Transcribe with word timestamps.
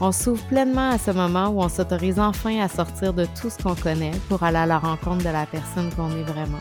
On 0.00 0.12
s'ouvre 0.12 0.46
pleinement 0.46 0.90
à 0.90 0.98
ce 0.98 1.10
moment 1.10 1.48
où 1.48 1.60
on 1.60 1.68
s'autorise 1.68 2.20
enfin 2.20 2.60
à 2.60 2.68
sortir 2.68 3.12
de 3.12 3.26
tout 3.40 3.50
ce 3.50 3.60
qu'on 3.60 3.74
connaît 3.74 4.12
pour 4.28 4.44
aller 4.44 4.58
à 4.58 4.64
la 4.64 4.78
rencontre 4.78 5.24
de 5.24 5.30
la 5.30 5.44
personne 5.44 5.92
qu'on 5.92 6.10
est 6.12 6.22
vraiment. 6.22 6.60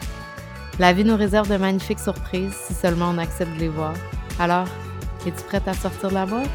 La 0.80 0.92
vie 0.92 1.04
nous 1.04 1.16
réserve 1.16 1.48
de 1.48 1.56
magnifiques 1.56 2.00
surprises 2.00 2.56
si 2.56 2.74
seulement 2.74 3.12
on 3.12 3.20
accepte 3.20 3.54
de 3.54 3.60
les 3.60 3.70
voir. 3.70 3.94
Alors, 4.40 4.68
es-tu 5.28 5.44
prête 5.44 5.68
à 5.68 5.76
sortir 5.76 6.10
de 6.10 6.16
la 6.16 6.26
boîte? 6.26 6.50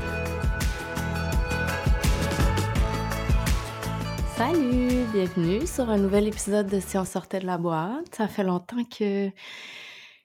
Salut, 4.37 5.05
bienvenue 5.13 5.65
sur 5.69 5.89
un 5.89 5.99
nouvel 5.99 6.27
épisode 6.27 6.67
de 6.67 6.81
Si 6.81 6.99
on 6.99 7.05
sortait 7.05 7.39
de 7.39 7.47
la 7.47 7.59
boîte. 7.59 8.13
Ça 8.17 8.27
fait 8.27 8.43
longtemps 8.43 8.85
que 8.85 9.31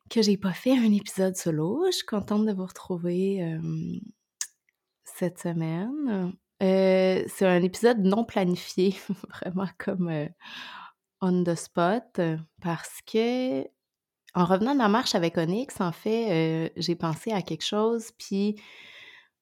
que 0.10 0.22
j'ai 0.24 0.38
pas 0.38 0.54
fait 0.54 0.72
un 0.72 0.92
épisode 0.92 1.36
solo. 1.36 1.84
Je 1.88 1.98
suis 1.98 2.06
contente 2.06 2.48
de 2.48 2.54
vous 2.54 2.66
retrouver 2.66 3.44
euh, 3.44 3.60
cette 5.04 5.38
semaine. 5.38 6.34
Euh, 6.64 7.24
c'est 7.28 7.46
un 7.46 7.62
épisode 7.62 8.00
non 8.00 8.24
planifié, 8.24 8.96
vraiment 9.30 9.70
comme 9.78 10.10
euh, 10.10 10.28
on 11.22 11.44
the 11.44 11.56
spot, 11.56 12.20
parce 12.62 13.00
que 13.06 13.64
en 14.34 14.46
revenant 14.46 14.74
de 14.74 14.78
ma 14.78 14.88
marche 14.88 15.16
avec 15.16 15.38
Onyx, 15.38 15.82
en 15.82 15.92
fait, 15.92 16.72
j'ai 16.76 16.96
pensé 16.96 17.32
à 17.32 17.42
quelque 17.42 17.66
chose, 17.66 18.12
puis 18.20 18.56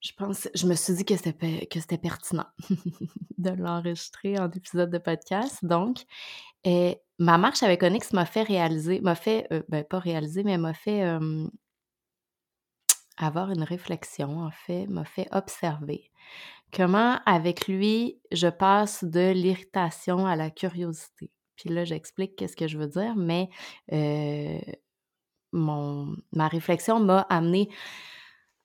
je 0.02 0.12
pense, 0.18 0.48
je 0.54 0.68
me 0.68 0.76
suis 0.76 0.94
dit 0.94 1.06
que 1.06 1.18
c'était 1.18 1.66
que 1.68 1.80
c'était 1.80 1.98
pertinent 1.98 2.46
de 3.38 3.50
l'enregistrer 3.50 4.38
en 4.40 4.50
épisode 4.52 4.90
de 4.90 4.98
podcast. 4.98 5.66
Donc, 5.66 6.06
ma 7.20 7.38
marche 7.38 7.64
avec 7.64 7.84
Onyx 7.84 8.14
m'a 8.14 8.26
fait 8.26 8.44
réaliser, 8.44 9.02
m'a 9.02 9.16
fait, 9.16 9.48
euh, 9.52 9.64
ben 9.68 9.84
pas 9.84 10.00
réaliser, 10.00 10.44
mais 10.44 10.58
m'a 10.58 10.74
fait 10.74 11.04
avoir 13.18 13.52
une 13.52 13.64
réflexion, 13.64 14.40
en 14.40 14.52
fait, 14.52 14.88
m'a 14.88 15.06
fait 15.06 15.28
observer 15.32 16.12
comment 16.74 17.20
avec 17.26 17.68
lui 17.68 18.20
je 18.32 18.48
passe 18.48 19.04
de 19.04 19.32
l'irritation 19.32 20.26
à 20.26 20.36
la 20.36 20.50
curiosité? 20.50 21.32
Puis 21.56 21.70
là, 21.70 21.86
j'explique 21.86 22.36
qu'est-ce 22.36 22.58
que 22.58 22.68
je 22.68 22.78
veux 22.78 22.88
dire, 22.88 23.16
mais 23.16 23.50
ma 25.54 26.48
réflexion 26.48 27.00
m'a 27.00 27.22
amené 27.22 27.70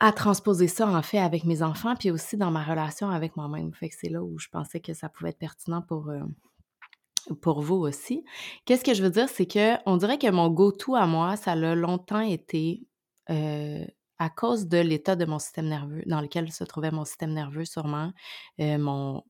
à 0.00 0.12
transposer 0.12 0.66
ça, 0.66 0.88
en 0.88 1.02
fait, 1.02 1.18
avec 1.18 1.44
mes 1.44 1.62
enfants, 1.62 1.94
puis 1.94 2.10
aussi 2.10 2.36
dans 2.38 2.50
ma 2.50 2.64
relation 2.64 3.10
avec 3.10 3.36
moi-même. 3.36 3.72
Fait 3.74 3.90
que 3.90 3.94
c'est 3.96 4.08
là 4.08 4.22
où 4.22 4.38
je 4.38 4.48
pensais 4.48 4.80
que 4.80 4.94
ça 4.94 5.08
pouvait 5.08 5.28
être 5.28 5.38
pertinent 5.38 5.82
pour, 5.82 6.10
vous 7.60 7.76
aussi. 7.76 8.24
Qu'est-ce 8.64 8.82
que 8.82 8.94
je 8.94 9.02
veux 9.02 9.10
dire, 9.10 9.28
c'est 9.28 9.46
que 9.46 9.76
on 9.86 9.98
dirait 9.98 10.18
que 10.18 10.30
mon 10.30 10.48
go-to 10.48 10.96
à 10.96 11.06
moi, 11.06 11.36
ça 11.36 11.52
a 11.52 11.74
longtemps 11.74 12.20
été 12.20 12.86
à 14.20 14.30
cause 14.30 14.68
de 14.68 14.78
l'état 14.78 15.16
de 15.16 15.24
mon 15.24 15.40
système 15.40 15.66
nerveux, 15.68 16.02
dans 16.06 16.20
lequel 16.20 16.52
se 16.52 16.62
trouvait 16.64 16.92
mon 16.92 17.04
système 17.04 17.32
nerveux, 17.32 17.64
sûrement, 17.64 18.12
euh, 18.60 18.78
mon, 18.78 19.24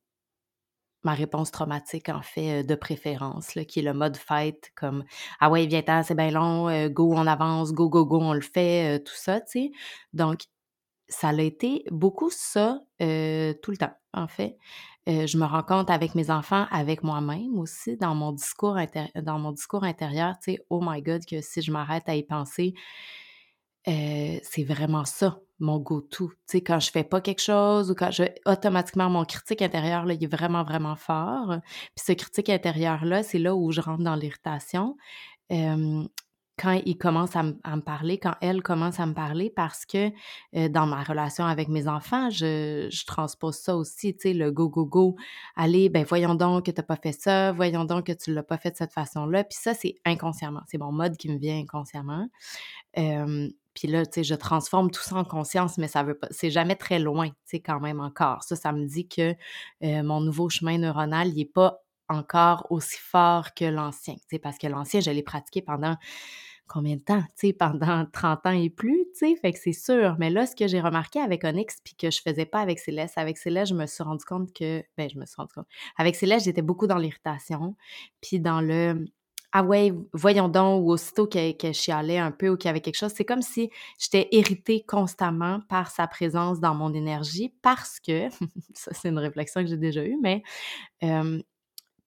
ma 1.02 1.14
réponse 1.14 1.50
traumatique, 1.50 2.10
en 2.10 2.20
fait, 2.20 2.62
de 2.64 2.74
préférence, 2.74 3.54
là, 3.54 3.64
qui 3.64 3.78
est 3.80 3.82
le 3.82 3.94
mode 3.94 4.18
fight, 4.18 4.70
comme 4.74 5.04
Ah 5.40 5.50
ouais, 5.50 5.66
viens-t'en, 5.66 6.02
c'est 6.02 6.14
bien 6.14 6.30
long, 6.30 6.88
go, 6.88 7.14
on 7.14 7.26
avance, 7.26 7.72
go, 7.72 7.88
go, 7.88 8.04
go, 8.04 8.20
on 8.20 8.34
le 8.34 8.42
fait, 8.42 9.02
tout 9.04 9.14
ça, 9.16 9.40
tu 9.40 9.46
sais. 9.52 9.70
Donc, 10.12 10.40
ça 11.10 11.28
a 11.30 11.42
été 11.42 11.84
beaucoup 11.90 12.30
ça 12.30 12.80
euh, 13.02 13.52
tout 13.62 13.72
le 13.72 13.76
temps, 13.76 13.92
en 14.14 14.28
fait. 14.28 14.56
Euh, 15.08 15.26
je 15.26 15.38
me 15.38 15.44
rends 15.44 15.62
compte 15.62 15.90
avec 15.90 16.14
mes 16.14 16.30
enfants, 16.30 16.66
avec 16.70 17.02
moi-même 17.02 17.58
aussi, 17.58 17.96
dans 17.96 18.14
mon 18.14 18.32
discours, 18.32 18.76
dans 19.16 19.38
mon 19.38 19.52
discours 19.52 19.84
intérieur, 19.84 20.34
tu 20.42 20.52
sais, 20.52 20.58
oh 20.70 20.80
my 20.82 21.02
God, 21.02 21.24
que 21.26 21.40
si 21.40 21.62
je 21.62 21.72
m'arrête 21.72 22.08
à 22.08 22.14
y 22.14 22.22
penser, 22.22 22.74
c'est 23.84 24.64
vraiment 24.64 25.04
ça, 25.04 25.40
mon 25.58 25.78
go-to. 25.78 26.28
Tu 26.28 26.36
sais, 26.46 26.60
quand 26.60 26.80
je 26.80 26.90
fais 26.90 27.04
pas 27.04 27.20
quelque 27.20 27.42
chose 27.42 27.90
ou 27.90 27.94
quand 27.94 28.10
je, 28.10 28.24
automatiquement, 28.46 29.10
mon 29.10 29.24
critique 29.24 29.62
intérieur, 29.62 30.04
là, 30.04 30.14
il 30.14 30.22
est 30.22 30.26
vraiment, 30.34 30.64
vraiment 30.64 30.96
fort. 30.96 31.56
Puis 31.94 32.04
ce 32.06 32.12
critique 32.12 32.48
intérieur-là, 32.50 33.22
c'est 33.22 33.38
là 33.38 33.54
où 33.54 33.70
je 33.72 33.80
rentre 33.80 34.02
dans 34.02 34.16
l'irritation 34.16 34.96
quand 36.60 36.78
il 36.84 36.98
commence 36.98 37.36
à, 37.36 37.42
me 37.42 37.80
parler, 37.80 38.18
quand 38.18 38.34
elle 38.42 38.62
commence 38.62 39.00
à 39.00 39.06
me 39.06 39.14
parler, 39.14 39.48
parce 39.48 39.86
que 39.86 40.10
euh, 40.54 40.68
dans 40.68 40.86
ma 40.86 41.02
relation 41.02 41.46
avec 41.46 41.68
mes 41.68 41.88
enfants, 41.88 42.28
je, 42.28 43.04
transpose 43.06 43.56
ça 43.56 43.76
aussi, 43.76 44.14
tu 44.14 44.20
sais, 44.20 44.34
le 44.34 44.52
go, 44.52 44.68
go, 44.68 44.84
go. 44.84 45.16
Allez, 45.56 45.88
ben 45.88 46.04
voyons 46.04 46.34
donc 46.34 46.66
que 46.66 46.70
tu 46.70 46.80
n'as 46.80 46.84
pas 46.84 46.96
fait 46.96 47.12
ça, 47.12 47.52
voyons 47.52 47.86
donc 47.86 48.06
que 48.06 48.12
tu 48.12 48.30
ne 48.30 48.34
l'as 48.34 48.42
pas 48.42 48.58
fait 48.58 48.72
de 48.72 48.76
cette 48.76 48.92
façon-là. 48.92 49.44
Puis 49.44 49.58
ça, 49.58 49.72
c'est 49.72 49.94
inconsciemment. 50.04 50.60
C'est 50.66 50.76
mon 50.76 50.92
mode 50.92 51.16
qui 51.16 51.30
me 51.30 51.38
vient 51.38 51.58
inconsciemment. 51.58 52.28
puis 52.94 53.88
là, 53.88 54.04
tu 54.04 54.12
sais, 54.12 54.24
je 54.24 54.34
transforme 54.34 54.90
tout 54.90 55.02
ça 55.02 55.16
en 55.16 55.24
conscience, 55.24 55.78
mais 55.78 55.88
ça 55.88 56.02
veut 56.02 56.18
pas, 56.18 56.28
c'est 56.30 56.50
jamais 56.50 56.76
très 56.76 56.98
loin, 56.98 57.28
tu 57.28 57.36
sais, 57.46 57.60
quand 57.60 57.80
même 57.80 58.00
encore. 58.00 58.42
Ça, 58.42 58.54
ça 58.54 58.72
me 58.72 58.84
dit 58.84 59.08
que 59.08 59.34
euh, 59.82 60.02
mon 60.02 60.20
nouveau 60.20 60.50
chemin 60.50 60.76
neuronal, 60.76 61.28
il 61.28 61.36
n'est 61.36 61.44
pas 61.46 61.80
encore 62.10 62.66
aussi 62.70 62.98
fort 62.98 63.54
que 63.54 63.64
l'ancien, 63.64 64.16
parce 64.42 64.58
que 64.58 64.66
l'ancien, 64.66 65.00
je 65.00 65.10
l'ai 65.10 65.22
pratiqué 65.22 65.62
pendant 65.62 65.96
combien 66.70 66.96
de 66.96 67.02
temps, 67.02 67.22
tu 67.36 67.48
sais, 67.48 67.52
pendant 67.52 68.06
30 68.12 68.46
ans 68.46 68.50
et 68.52 68.70
plus, 68.70 69.06
tu 69.12 69.26
sais, 69.26 69.36
fait 69.36 69.52
que 69.52 69.58
c'est 69.58 69.72
sûr. 69.72 70.16
Mais 70.18 70.30
là, 70.30 70.46
ce 70.46 70.54
que 70.54 70.68
j'ai 70.68 70.80
remarqué 70.80 71.20
avec 71.20 71.44
Onyx, 71.44 71.78
puis 71.84 71.94
que 71.94 72.10
je 72.10 72.20
faisais 72.22 72.46
pas 72.46 72.60
avec 72.60 72.78
Céleste, 72.78 73.18
avec 73.18 73.38
Céleste, 73.38 73.70
je 73.72 73.76
me 73.76 73.86
suis 73.86 74.02
rendu 74.02 74.24
compte 74.24 74.52
que, 74.52 74.82
ben, 74.96 75.08
je 75.10 75.18
me 75.18 75.26
suis 75.26 75.36
rendu 75.36 75.52
compte, 75.54 75.66
avec 75.96 76.14
Céleste, 76.16 76.46
j'étais 76.46 76.62
beaucoup 76.62 76.86
dans 76.86 76.98
l'irritation, 76.98 77.76
puis 78.20 78.38
dans 78.40 78.60
le, 78.60 79.04
ah 79.52 79.64
ouais, 79.64 79.92
voyons 80.12 80.48
donc, 80.48 80.84
ou 80.84 80.92
aussitôt 80.92 81.26
que, 81.26 81.52
que 81.52 81.68
je 81.68 81.78
chialais 81.78 82.18
un 82.18 82.30
peu 82.30 82.50
ou 82.50 82.56
qu'il 82.56 82.68
y 82.68 82.70
avait 82.70 82.80
quelque 82.80 82.96
chose, 82.98 83.12
c'est 83.14 83.24
comme 83.24 83.42
si 83.42 83.70
j'étais 83.98 84.28
irritée 84.30 84.84
constamment 84.86 85.60
par 85.68 85.90
sa 85.90 86.06
présence 86.06 86.60
dans 86.60 86.74
mon 86.76 86.94
énergie 86.94 87.52
parce 87.62 87.98
que, 87.98 88.28
ça 88.74 88.92
c'est 88.94 89.08
une 89.08 89.18
réflexion 89.18 89.62
que 89.62 89.68
j'ai 89.68 89.76
déjà 89.76 90.04
eue, 90.04 90.18
mais 90.22 90.42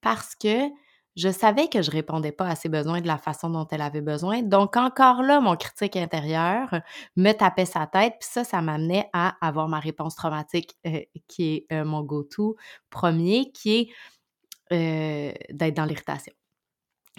parce 0.04 0.36
que 0.36 0.70
je 1.16 1.30
savais 1.30 1.68
que 1.68 1.82
je 1.82 1.92
répondais 1.92 2.32
pas 2.32 2.48
à 2.48 2.56
ses 2.56 2.70
besoins 2.70 3.02
de 3.02 3.08
la 3.08 3.18
façon 3.18 3.50
dont 3.50 3.68
elle 3.70 3.82
avait 3.82 4.02
besoin. 4.02 4.42
Donc, 4.42 4.78
encore 4.78 5.22
là, 5.22 5.40
mon 5.40 5.56
critique 5.56 5.96
intérieur 5.96 6.82
me 7.16 7.32
tapait 7.34 7.66
sa 7.66 7.86
tête. 7.86 8.16
Puis 8.20 8.30
ça, 8.32 8.44
ça 8.44 8.62
m'amenait 8.62 9.10
à 9.14 9.36
avoir 9.46 9.68
ma 9.68 9.80
réponse 9.80 10.16
traumatique, 10.16 10.76
euh, 10.88 11.02
qui 11.28 11.54
est 11.54 11.74
euh, 11.74 11.86
mon 11.86 12.02
go-to 12.02 12.56
premier, 12.90 13.52
qui 13.52 13.76
est 13.76 13.90
euh, 14.72 15.34
d'être 15.52 15.76
dans 15.76 15.86
l'irritation 15.86 16.34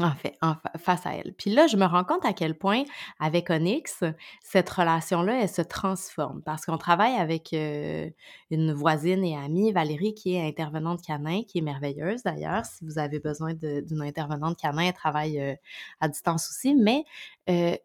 en 0.00 0.14
fait, 0.14 0.36
face 0.78 1.06
à 1.06 1.14
elle. 1.14 1.34
Puis 1.34 1.50
là, 1.50 1.68
je 1.68 1.76
me 1.76 1.84
rends 1.84 2.02
compte 2.02 2.24
à 2.24 2.32
quel 2.32 2.58
point, 2.58 2.82
avec 3.20 3.50
Onyx, 3.50 4.02
cette 4.42 4.68
relation-là, 4.68 5.42
elle 5.42 5.48
se 5.48 5.62
transforme 5.62 6.42
parce 6.42 6.66
qu'on 6.66 6.78
travaille 6.78 7.14
avec 7.14 7.52
euh, 7.52 8.10
une 8.50 8.72
voisine 8.72 9.24
et 9.24 9.36
amie, 9.36 9.72
Valérie, 9.72 10.14
qui 10.14 10.34
est 10.34 10.46
intervenante 10.46 11.00
canin, 11.02 11.42
qui 11.44 11.58
est 11.58 11.62
merveilleuse 11.62 12.24
d'ailleurs. 12.24 12.64
Si 12.64 12.84
vous 12.84 12.98
avez 12.98 13.20
besoin 13.20 13.54
d'une 13.54 14.02
intervenante 14.02 14.58
canin, 14.58 14.82
elle 14.82 14.94
travaille 14.94 15.40
euh, 15.40 15.54
à 16.00 16.08
distance 16.08 16.50
aussi, 16.50 16.74
mais 16.74 17.04
euh, 17.48 17.76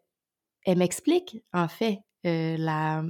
elle 0.66 0.78
m'explique, 0.78 1.42
en 1.52 1.68
fait, 1.68 2.00
la, 2.24 3.04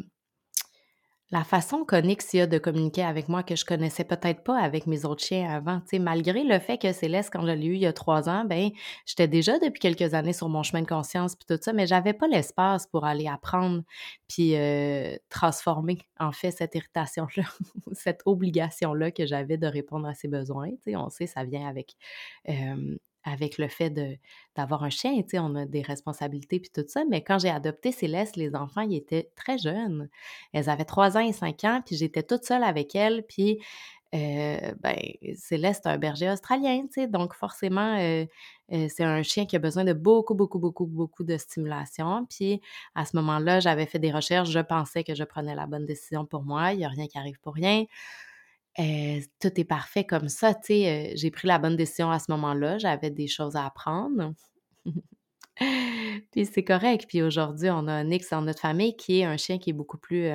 la 1.33 1.45
façon 1.45 1.85
qu'Onyx 1.85 2.35
a 2.35 2.47
de 2.47 2.59
communiquer 2.59 3.05
avec 3.05 3.29
moi 3.29 3.43
que 3.43 3.55
je 3.55 3.65
connaissais 3.65 4.05
peut-être 4.05 4.43
pas 4.43 4.59
avec 4.59 4.87
mes 4.87 5.05
autres 5.05 5.23
chiens 5.23 5.49
avant, 5.49 5.81
tu 5.89 5.99
malgré 6.01 6.43
le 6.43 6.59
fait 6.59 6.77
que 6.77 6.93
Céleste, 6.93 7.31
quand 7.33 7.47
je 7.47 7.53
l'ai 7.53 7.67
eu 7.67 7.75
il 7.75 7.81
y 7.81 7.87
a 7.87 7.93
trois 7.93 8.29
ans, 8.29 8.45
ben 8.45 8.71
j'étais 9.07 9.29
déjà 9.29 9.59
depuis 9.61 9.79
quelques 9.79 10.15
années 10.15 10.33
sur 10.33 10.49
mon 10.49 10.63
chemin 10.63 10.83
de 10.83 10.89
conscience 10.89 11.37
puis 11.37 11.47
tout 11.47 11.63
ça, 11.63 11.73
mais 11.73 11.87
j'avais 11.87 12.15
pas 12.15 12.27
l'espace 12.27 12.87
pour 12.87 13.05
aller 13.05 13.29
apprendre 13.29 13.83
puis 14.29 14.57
euh, 14.57 15.17
transformer 15.29 15.99
en 16.19 16.33
fait 16.33 16.51
cette 16.51 16.75
irritation-là, 16.75 17.45
cette 17.93 18.23
obligation-là 18.27 19.13
que 19.13 19.25
j'avais 19.25 19.57
de 19.57 19.67
répondre 19.67 20.09
à 20.09 20.15
ses 20.15 20.29
besoins. 20.29 20.71
Tu 20.71 20.93
sais, 20.93 20.97
on 20.97 21.11
sait, 21.11 21.27
ça 21.27 21.45
vient 21.45 21.69
avec 21.69 21.95
avec 23.25 23.59
le 23.59 23.69
fait 23.69 23.91
d'avoir 24.57 24.85
un 24.85 24.91
chien, 24.91 25.15
tu 25.23 25.31
sais, 25.31 25.39
on 25.39 25.55
a 25.55 25.67
des 25.67 25.83
responsabilités 25.83 26.61
puis 26.61 26.71
tout 26.75 26.85
ça. 26.89 27.05
Mais 27.09 27.23
quand 27.23 27.39
j'ai 27.39 27.51
adopté 27.51 27.93
Céleste, 27.93 28.37
les 28.37 28.55
enfants, 28.55 28.81
ils 28.81 28.97
étaient 28.97 29.31
très 29.37 29.59
jeunes. 29.59 30.09
Elles 30.53 30.71
avaient 30.71 30.85
3 30.85 31.17
ans 31.17 31.21
et 31.21 31.33
5 31.33 31.65
ans, 31.65 31.83
puis 31.85 31.97
j'étais 31.97 32.23
toute 32.23 32.45
seule 32.45 32.65
avec 32.65 32.95
elles. 32.95 33.25
Puis, 33.29 33.61
ben, 34.13 34.97
Céleste, 35.37 35.87
un 35.87 35.99
berger 35.99 36.31
australien, 36.31 36.87
tu 36.93 37.07
donc 37.09 37.35
forcément, 37.35 37.97
c'est 38.69 39.05
un 39.05 39.23
chien 39.23 39.47
qui 39.47 39.55
a 39.55 39.59
besoin 39.59 39.85
de 39.85 39.93
beaucoup, 39.93 40.35
beaucoup, 40.35 40.59
beaucoup, 40.59 40.87
beaucoup 40.87 41.23
de 41.23 41.37
stimulation. 41.37 42.27
Puis, 42.29 42.61
à 42.95 43.05
ce 43.05 43.15
moment-là, 43.17 43.61
j'avais 43.61 43.87
fait 43.87 43.99
des 43.99 44.11
recherches, 44.11 44.51
je 44.51 44.59
pensais 44.61 45.05
que 45.05 45.15
je 45.15 45.25
prenais 45.25 45.55
la 45.55 45.67
bonne 45.67 45.87
décision 45.87 46.25
pour 46.27 46.43
moi. 46.43 46.73
Il 46.73 46.79
n'y 46.79 46.85
a 46.85 46.89
rien 46.89 47.07
qui 47.07 47.19
arrive 47.19 47.39
pour 47.41 47.55
rien. 47.55 47.85
Tout 48.77 49.61
est 49.61 49.65
parfait 49.65 50.05
comme 50.05 50.29
ça, 50.29 50.55
j'ai 50.69 51.31
pris 51.31 51.49
la 51.49 51.59
bonne 51.59 51.77
décision 51.77 52.11
à 52.11 52.19
ce 52.19 52.31
moment-là, 52.33 52.79
j'avais 52.79 53.11
des 53.11 53.27
choses 53.27 53.57
à 53.57 53.67
apprendre. 53.67 54.33
Puis 56.33 56.47
c'est 56.47 56.65
correct. 56.65 57.07
Puis 57.09 57.23
aujourd'hui, 57.23 57.69
on 57.71 57.87
a 57.87 58.03
Nix 58.05 58.31
dans 58.31 58.43
notre 58.43 58.61
famille 58.61 58.97
qui 58.97 59.21
est 59.21 59.25
un 59.25 59.37
chien 59.37 59.59
qui 59.59 59.71
est 59.71 59.75
beaucoup 59.75 59.99
plus, 59.99 60.31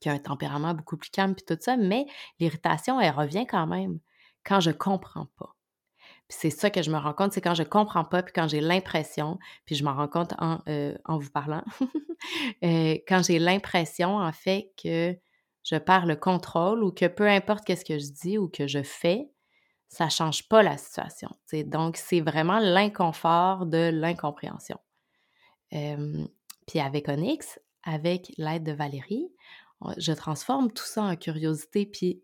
qui 0.00 0.08
a 0.08 0.12
un 0.12 0.18
tempérament 0.18 0.74
beaucoup 0.74 0.96
plus 0.96 1.10
calme 1.10 1.34
puis 1.34 1.44
tout 1.46 1.58
ça, 1.60 1.76
mais 1.76 2.06
l'irritation, 2.38 3.00
elle 3.00 3.14
revient 3.14 3.46
quand 3.46 3.66
même 3.66 3.98
quand 4.44 4.60
je 4.60 4.70
comprends 4.70 5.26
pas. 5.36 5.56
Puis 6.28 6.38
c'est 6.40 6.50
ça 6.50 6.70
que 6.70 6.82
je 6.82 6.90
me 6.90 6.98
rends 6.98 7.12
compte, 7.12 7.32
c'est 7.32 7.40
quand 7.40 7.54
je 7.54 7.62
comprends 7.62 8.04
pas, 8.04 8.22
puis 8.22 8.32
quand 8.32 8.48
j'ai 8.48 8.60
l'impression, 8.60 9.38
puis 9.64 9.76
je 9.76 9.84
m'en 9.84 9.94
rends 9.94 10.08
compte 10.08 10.34
en 10.38 11.18
vous 11.18 11.30
parlant, 11.30 11.64
quand 12.62 13.22
j'ai 13.22 13.38
l'impression, 13.38 14.16
en 14.16 14.32
fait, 14.32 14.70
que 14.82 15.16
je 15.66 15.76
perds 15.76 16.06
le 16.06 16.14
contrôle 16.14 16.84
ou 16.84 16.92
que 16.92 17.06
peu 17.06 17.28
importe 17.28 17.64
qu'est-ce 17.64 17.84
que 17.84 17.98
je 17.98 18.12
dis 18.12 18.38
ou 18.38 18.48
que 18.48 18.68
je 18.68 18.82
fais, 18.82 19.28
ça 19.88 20.08
change 20.08 20.48
pas 20.48 20.62
la 20.62 20.76
situation. 20.78 21.28
Donc, 21.52 21.96
c'est 21.96 22.20
vraiment 22.20 22.60
l'inconfort 22.60 23.66
de 23.66 23.90
l'incompréhension. 23.92 24.78
puis 25.70 26.80
avec 26.80 27.08
Onyx, 27.08 27.58
avec 27.82 28.32
l'aide 28.38 28.62
de 28.62 28.72
Valérie, 28.72 29.28
je 29.98 30.12
transforme 30.12 30.70
tout 30.72 30.84
ça 30.84 31.02
en 31.02 31.16
curiosité, 31.16 31.84
puis 31.84 32.22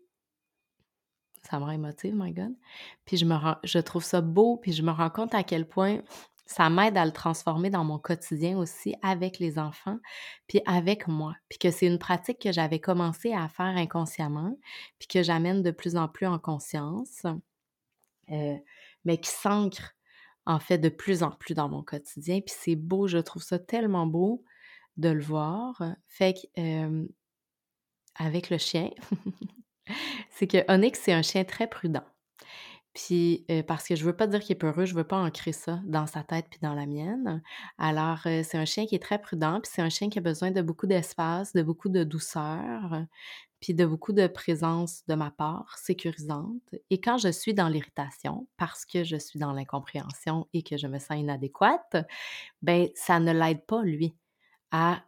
ça 1.43 1.59
me 1.59 1.65
rend 1.65 1.77
my 1.77 2.31
God. 2.31 2.55
Puis 3.03 3.17
je, 3.17 3.25
me 3.25 3.35
je 3.63 3.79
trouve 3.79 4.03
ça 4.03 4.21
beau, 4.21 4.55
puis 4.55 4.71
je 4.71 4.83
me 4.83 4.91
rends 4.91 5.09
compte 5.09 5.35
à 5.35 5.43
quel 5.43 5.67
point 5.67 6.01
ça 6.45 6.69
m'aide 6.69 6.97
à 6.97 7.05
le 7.05 7.11
transformer 7.11 7.69
dans 7.69 7.83
mon 7.83 7.97
quotidien 7.97 8.57
aussi 8.57 8.95
avec 9.01 9.39
les 9.39 9.57
enfants, 9.57 9.99
puis 10.47 10.61
avec 10.65 11.07
moi. 11.07 11.35
Puis 11.49 11.57
que 11.57 11.71
c'est 11.71 11.87
une 11.87 11.99
pratique 11.99 12.39
que 12.39 12.51
j'avais 12.51 12.79
commencé 12.79 13.33
à 13.33 13.47
faire 13.47 13.65
inconsciemment, 13.65 14.57
puis 14.99 15.07
que 15.07 15.23
j'amène 15.23 15.63
de 15.63 15.71
plus 15.71 15.95
en 15.95 16.07
plus 16.07 16.27
en 16.27 16.39
conscience, 16.39 17.25
mais 18.29 19.17
qui 19.21 19.29
s'ancre 19.29 19.95
en 20.45 20.59
fait 20.59 20.77
de 20.77 20.89
plus 20.89 21.23
en 21.23 21.31
plus 21.31 21.53
dans 21.53 21.69
mon 21.69 21.83
quotidien. 21.83 22.41
Puis 22.41 22.55
c'est 22.57 22.75
beau, 22.75 23.07
je 23.07 23.19
trouve 23.19 23.43
ça 23.43 23.59
tellement 23.59 24.05
beau 24.05 24.43
de 24.97 25.09
le 25.09 25.21
voir. 25.21 25.81
Fait 26.07 26.33
que 26.33 27.07
avec 28.15 28.49
le 28.49 28.57
chien, 28.57 28.91
c'est 30.29 30.47
que 30.47 30.71
Onyx, 30.71 30.99
c'est 31.01 31.13
un 31.13 31.21
chien 31.21 31.45
très 31.45 31.67
prudent. 31.67 32.03
Puis, 32.93 33.45
parce 33.67 33.87
que 33.87 33.95
je 33.95 34.05
veux 34.05 34.15
pas 34.15 34.27
dire 34.27 34.39
qu'il 34.39 34.51
est 34.51 34.59
peureux, 34.59 34.85
je 34.85 34.93
veux 34.93 35.03
pas 35.03 35.17
ancrer 35.17 35.51
ça 35.51 35.81
dans 35.85 36.05
sa 36.05 36.23
tête 36.23 36.45
puis 36.49 36.59
dans 36.61 36.75
la 36.75 36.85
mienne. 36.85 37.41
Alors, 37.79 38.19
c'est 38.23 38.55
un 38.55 38.65
chien 38.65 38.85
qui 38.85 38.93
est 38.93 39.01
très 39.01 39.19
prudent, 39.19 39.59
puis 39.61 39.71
c'est 39.73 39.81
un 39.81 39.89
chien 39.89 40.09
qui 40.09 40.19
a 40.19 40.21
besoin 40.21 40.51
de 40.51 40.61
beaucoup 40.61 40.85
d'espace, 40.85 41.53
de 41.53 41.63
beaucoup 41.63 41.89
de 41.89 42.03
douceur, 42.03 43.03
puis 43.59 43.73
de 43.73 43.85
beaucoup 43.85 44.13
de 44.13 44.27
présence 44.27 45.03
de 45.07 45.15
ma 45.15 45.31
part, 45.31 45.75
sécurisante. 45.77 46.75
Et 46.91 47.01
quand 47.01 47.17
je 47.17 47.29
suis 47.29 47.55
dans 47.55 47.67
l'irritation, 47.67 48.47
parce 48.57 48.85
que 48.85 49.03
je 49.03 49.15
suis 49.15 49.39
dans 49.39 49.53
l'incompréhension 49.53 50.47
et 50.53 50.61
que 50.61 50.77
je 50.77 50.85
me 50.85 50.99
sens 50.99 51.17
inadéquate, 51.17 51.95
ben 52.61 52.89
ça 52.93 53.19
ne 53.19 53.33
l'aide 53.33 53.65
pas, 53.65 53.81
lui 53.81 54.13
à 54.75 55.03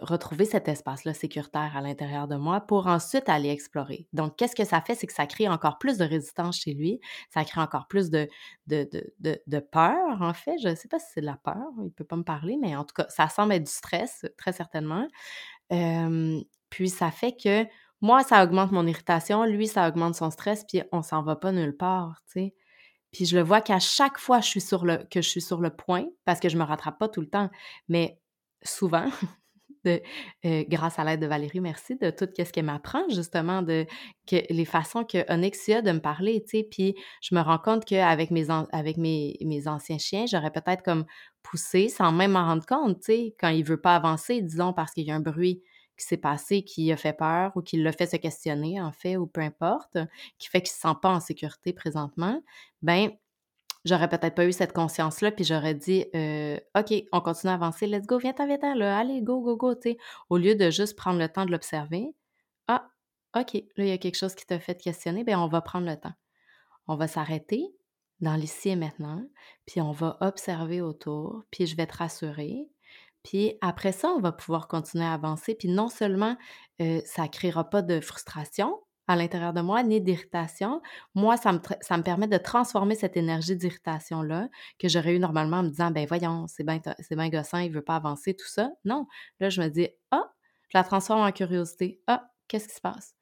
retrouver 0.00 0.46
cet 0.46 0.68
espace-là 0.68 1.12
sécuritaire 1.12 1.76
à 1.76 1.82
l'intérieur 1.82 2.28
de 2.28 2.36
moi 2.36 2.62
pour 2.62 2.86
ensuite 2.86 3.28
aller 3.28 3.50
explorer. 3.50 4.08
Donc, 4.14 4.36
qu'est-ce 4.38 4.56
que 4.56 4.64
ça 4.64 4.80
fait? 4.80 4.94
C'est 4.94 5.06
que 5.06 5.12
ça 5.12 5.26
crée 5.26 5.50
encore 5.50 5.78
plus 5.78 5.98
de 5.98 6.04
résistance 6.04 6.58
chez 6.58 6.72
lui, 6.72 6.98
ça 7.28 7.44
crée 7.44 7.60
encore 7.60 7.88
plus 7.88 8.08
de, 8.08 8.26
de, 8.68 8.88
de, 9.20 9.58
peur, 9.60 10.22
en 10.22 10.32
fait. 10.32 10.56
Je 10.62 10.68
ne 10.68 10.74
sais 10.74 10.88
pas 10.88 10.98
si 10.98 11.06
c'est 11.12 11.20
de 11.20 11.26
la 11.26 11.36
peur, 11.36 11.68
il 11.76 11.84
ne 11.84 11.88
peut 11.90 12.04
pas 12.04 12.16
me 12.16 12.24
parler, 12.24 12.56
mais 12.58 12.74
en 12.74 12.84
tout 12.84 12.94
cas, 12.94 13.06
ça 13.10 13.28
semble 13.28 13.52
être 13.52 13.64
du 13.64 13.70
stress, 13.70 14.24
très 14.38 14.52
certainement. 14.52 15.06
puis, 16.70 16.88
ça 16.88 17.10
fait 17.10 17.36
que 17.36 17.66
moi, 18.00 18.22
ça 18.22 18.42
augmente 18.42 18.72
mon 18.72 18.86
irritation, 18.86 19.44
lui, 19.44 19.68
ça 19.68 19.86
augmente 19.88 20.14
son 20.14 20.30
stress, 20.30 20.64
puis 20.64 20.82
on 20.90 21.02
s'en 21.02 21.22
va 21.22 21.36
pas 21.36 21.52
nulle 21.52 21.76
part, 21.76 22.22
tu 22.26 22.40
sais. 22.40 22.54
Puis 23.12 23.26
je 23.26 23.36
le 23.36 23.42
vois 23.42 23.60
qu'à 23.60 23.78
chaque 23.78 24.18
fois 24.18 24.40
je 24.40 24.48
suis 24.48 24.60
sur 24.62 24.86
le, 24.86 24.96
que 25.10 25.20
je 25.20 25.28
suis 25.28 25.42
sur 25.42 25.60
le 25.60 25.68
point, 25.68 26.06
parce 26.24 26.40
que 26.40 26.48
je 26.48 26.56
me 26.56 26.64
rattrape 26.64 26.98
pas 26.98 27.08
tout 27.08 27.20
le 27.20 27.28
temps, 27.28 27.50
mais 27.88 28.18
souvent, 28.64 29.06
de, 29.84 30.00
grâce 30.68 30.98
à 30.98 31.04
l'aide 31.04 31.20
de 31.20 31.26
Valérie, 31.26 31.60
merci, 31.60 31.96
de 31.96 32.10
tout 32.10 32.28
ce 32.36 32.52
qu'elle 32.52 32.64
m'apprend, 32.64 33.08
justement, 33.08 33.62
de 33.62 33.86
que, 34.26 34.36
les 34.50 34.64
façons 34.64 35.04
que 35.04 35.30
Onyxia 35.32 35.82
de 35.82 35.92
me 35.92 36.00
parler, 36.00 36.44
puis 36.70 36.94
je 37.20 37.34
me 37.34 37.40
rends 37.40 37.58
compte 37.58 37.84
qu'avec 37.84 38.30
mes, 38.30 38.46
avec 38.72 38.96
mes, 38.96 39.62
anciens 39.66 39.98
chiens, 39.98 40.24
j'aurais 40.26 40.52
peut-être 40.52 40.82
comme 40.82 41.04
poussé 41.42 41.88
sans 41.88 42.12
même 42.12 42.32
m'en 42.32 42.44
rendre 42.44 42.66
compte, 42.66 43.00
tu 43.00 43.12
quand 43.38 43.48
il 43.48 43.64
veut 43.64 43.80
pas 43.80 43.96
avancer, 43.96 44.40
disons, 44.40 44.72
parce 44.72 44.92
qu'il 44.92 45.04
y 45.04 45.10
a 45.10 45.14
un 45.14 45.20
bruit 45.20 45.62
qui 45.96 46.06
s'est 46.06 46.16
passé, 46.16 46.62
qui 46.62 46.90
a 46.90 46.96
fait 46.96 47.12
peur 47.12 47.52
ou 47.54 47.62
qui 47.62 47.76
l'a 47.76 47.92
fait 47.92 48.06
se 48.06 48.16
questionner, 48.16 48.80
en 48.80 48.92
fait, 48.92 49.16
ou 49.16 49.26
peu 49.26 49.40
importe, 49.40 49.98
qui 50.38 50.48
fait 50.48 50.62
qu'il 50.62 50.72
se 50.72 50.80
sent 50.80 50.94
pas 51.00 51.10
en 51.10 51.20
sécurité 51.20 51.72
présentement, 51.72 52.40
ben 52.80 53.10
j'aurais 53.84 54.08
peut-être 54.08 54.34
pas 54.34 54.46
eu 54.46 54.52
cette 54.52 54.72
conscience-là, 54.72 55.32
puis 55.32 55.44
j'aurais 55.44 55.74
dit 55.74 56.04
OK, 56.74 56.94
on 57.12 57.20
continue 57.20 57.50
à 57.50 57.54
avancer, 57.54 57.86
let's 57.86 58.06
go, 58.06 58.18
viens-t'en, 58.18 58.46
viens-t'en, 58.46 58.74
là, 58.74 58.98
allez, 58.98 59.22
go, 59.22 59.40
go, 59.40 59.56
go, 59.56 59.74
tu 59.74 59.96
au 60.30 60.36
lieu 60.36 60.54
de 60.54 60.70
juste 60.70 60.96
prendre 60.96 61.18
le 61.18 61.28
temps 61.28 61.46
de 61.46 61.50
l'observer. 61.50 62.14
Ah, 62.68 62.88
OK, 63.36 63.54
là, 63.54 63.84
il 63.84 63.88
y 63.88 63.92
a 63.92 63.98
quelque 63.98 64.18
chose 64.18 64.34
qui 64.34 64.46
t'a 64.46 64.58
fait 64.58 64.80
questionner, 64.80 65.24
bien, 65.24 65.40
on 65.40 65.48
va 65.48 65.60
prendre 65.60 65.86
le 65.86 65.96
temps. 65.96 66.14
On 66.86 66.96
va 66.96 67.08
s'arrêter 67.08 67.74
dans 68.20 68.34
l'ici 68.34 68.68
et 68.68 68.76
maintenant, 68.76 69.24
puis 69.66 69.80
on 69.80 69.90
va 69.90 70.16
observer 70.20 70.80
autour, 70.80 71.42
puis 71.50 71.66
je 71.66 71.76
vais 71.76 71.86
te 71.86 71.96
rassurer. 71.96 72.68
Puis 73.24 73.56
après 73.60 73.92
ça, 73.92 74.08
on 74.08 74.20
va 74.20 74.32
pouvoir 74.32 74.66
continuer 74.66 75.04
à 75.04 75.12
avancer. 75.12 75.54
Puis 75.54 75.68
non 75.68 75.88
seulement 75.88 76.36
ça 76.78 77.22
ne 77.22 77.28
créera 77.28 77.70
pas 77.70 77.82
de 77.82 78.00
frustration, 78.00 78.80
à 79.12 79.16
l'intérieur 79.16 79.52
de 79.52 79.60
moi, 79.60 79.82
ni 79.82 80.00
d'irritation. 80.00 80.82
Moi, 81.14 81.36
ça 81.36 81.52
me, 81.52 81.60
ça 81.80 81.96
me 81.96 82.02
permet 82.02 82.28
de 82.28 82.38
transformer 82.38 82.94
cette 82.94 83.16
énergie 83.16 83.56
d'irritation-là 83.56 84.48
que 84.78 84.88
j'aurais 84.88 85.14
eu 85.14 85.18
normalement 85.18 85.58
en 85.58 85.62
me 85.64 85.68
disant, 85.68 85.90
ben 85.90 86.06
voyons, 86.06 86.46
c'est 86.48 86.64
bien 86.64 86.80
bien 87.10 87.28
gossant, 87.28 87.58
il 87.58 87.70
veut 87.72 87.82
pas 87.82 87.96
avancer, 87.96 88.34
tout 88.34 88.48
ça. 88.48 88.70
Non. 88.84 89.06
Là, 89.40 89.48
je 89.48 89.62
me 89.62 89.68
dis, 89.68 89.88
ah, 90.10 90.32
je 90.68 90.78
la 90.78 90.84
transforme 90.84 91.20
en 91.20 91.32
curiosité. 91.32 92.00
Ah, 92.06 92.30
qu'est-ce 92.48 92.68
qui 92.68 92.74
se 92.74 92.80
passe? 92.80 93.14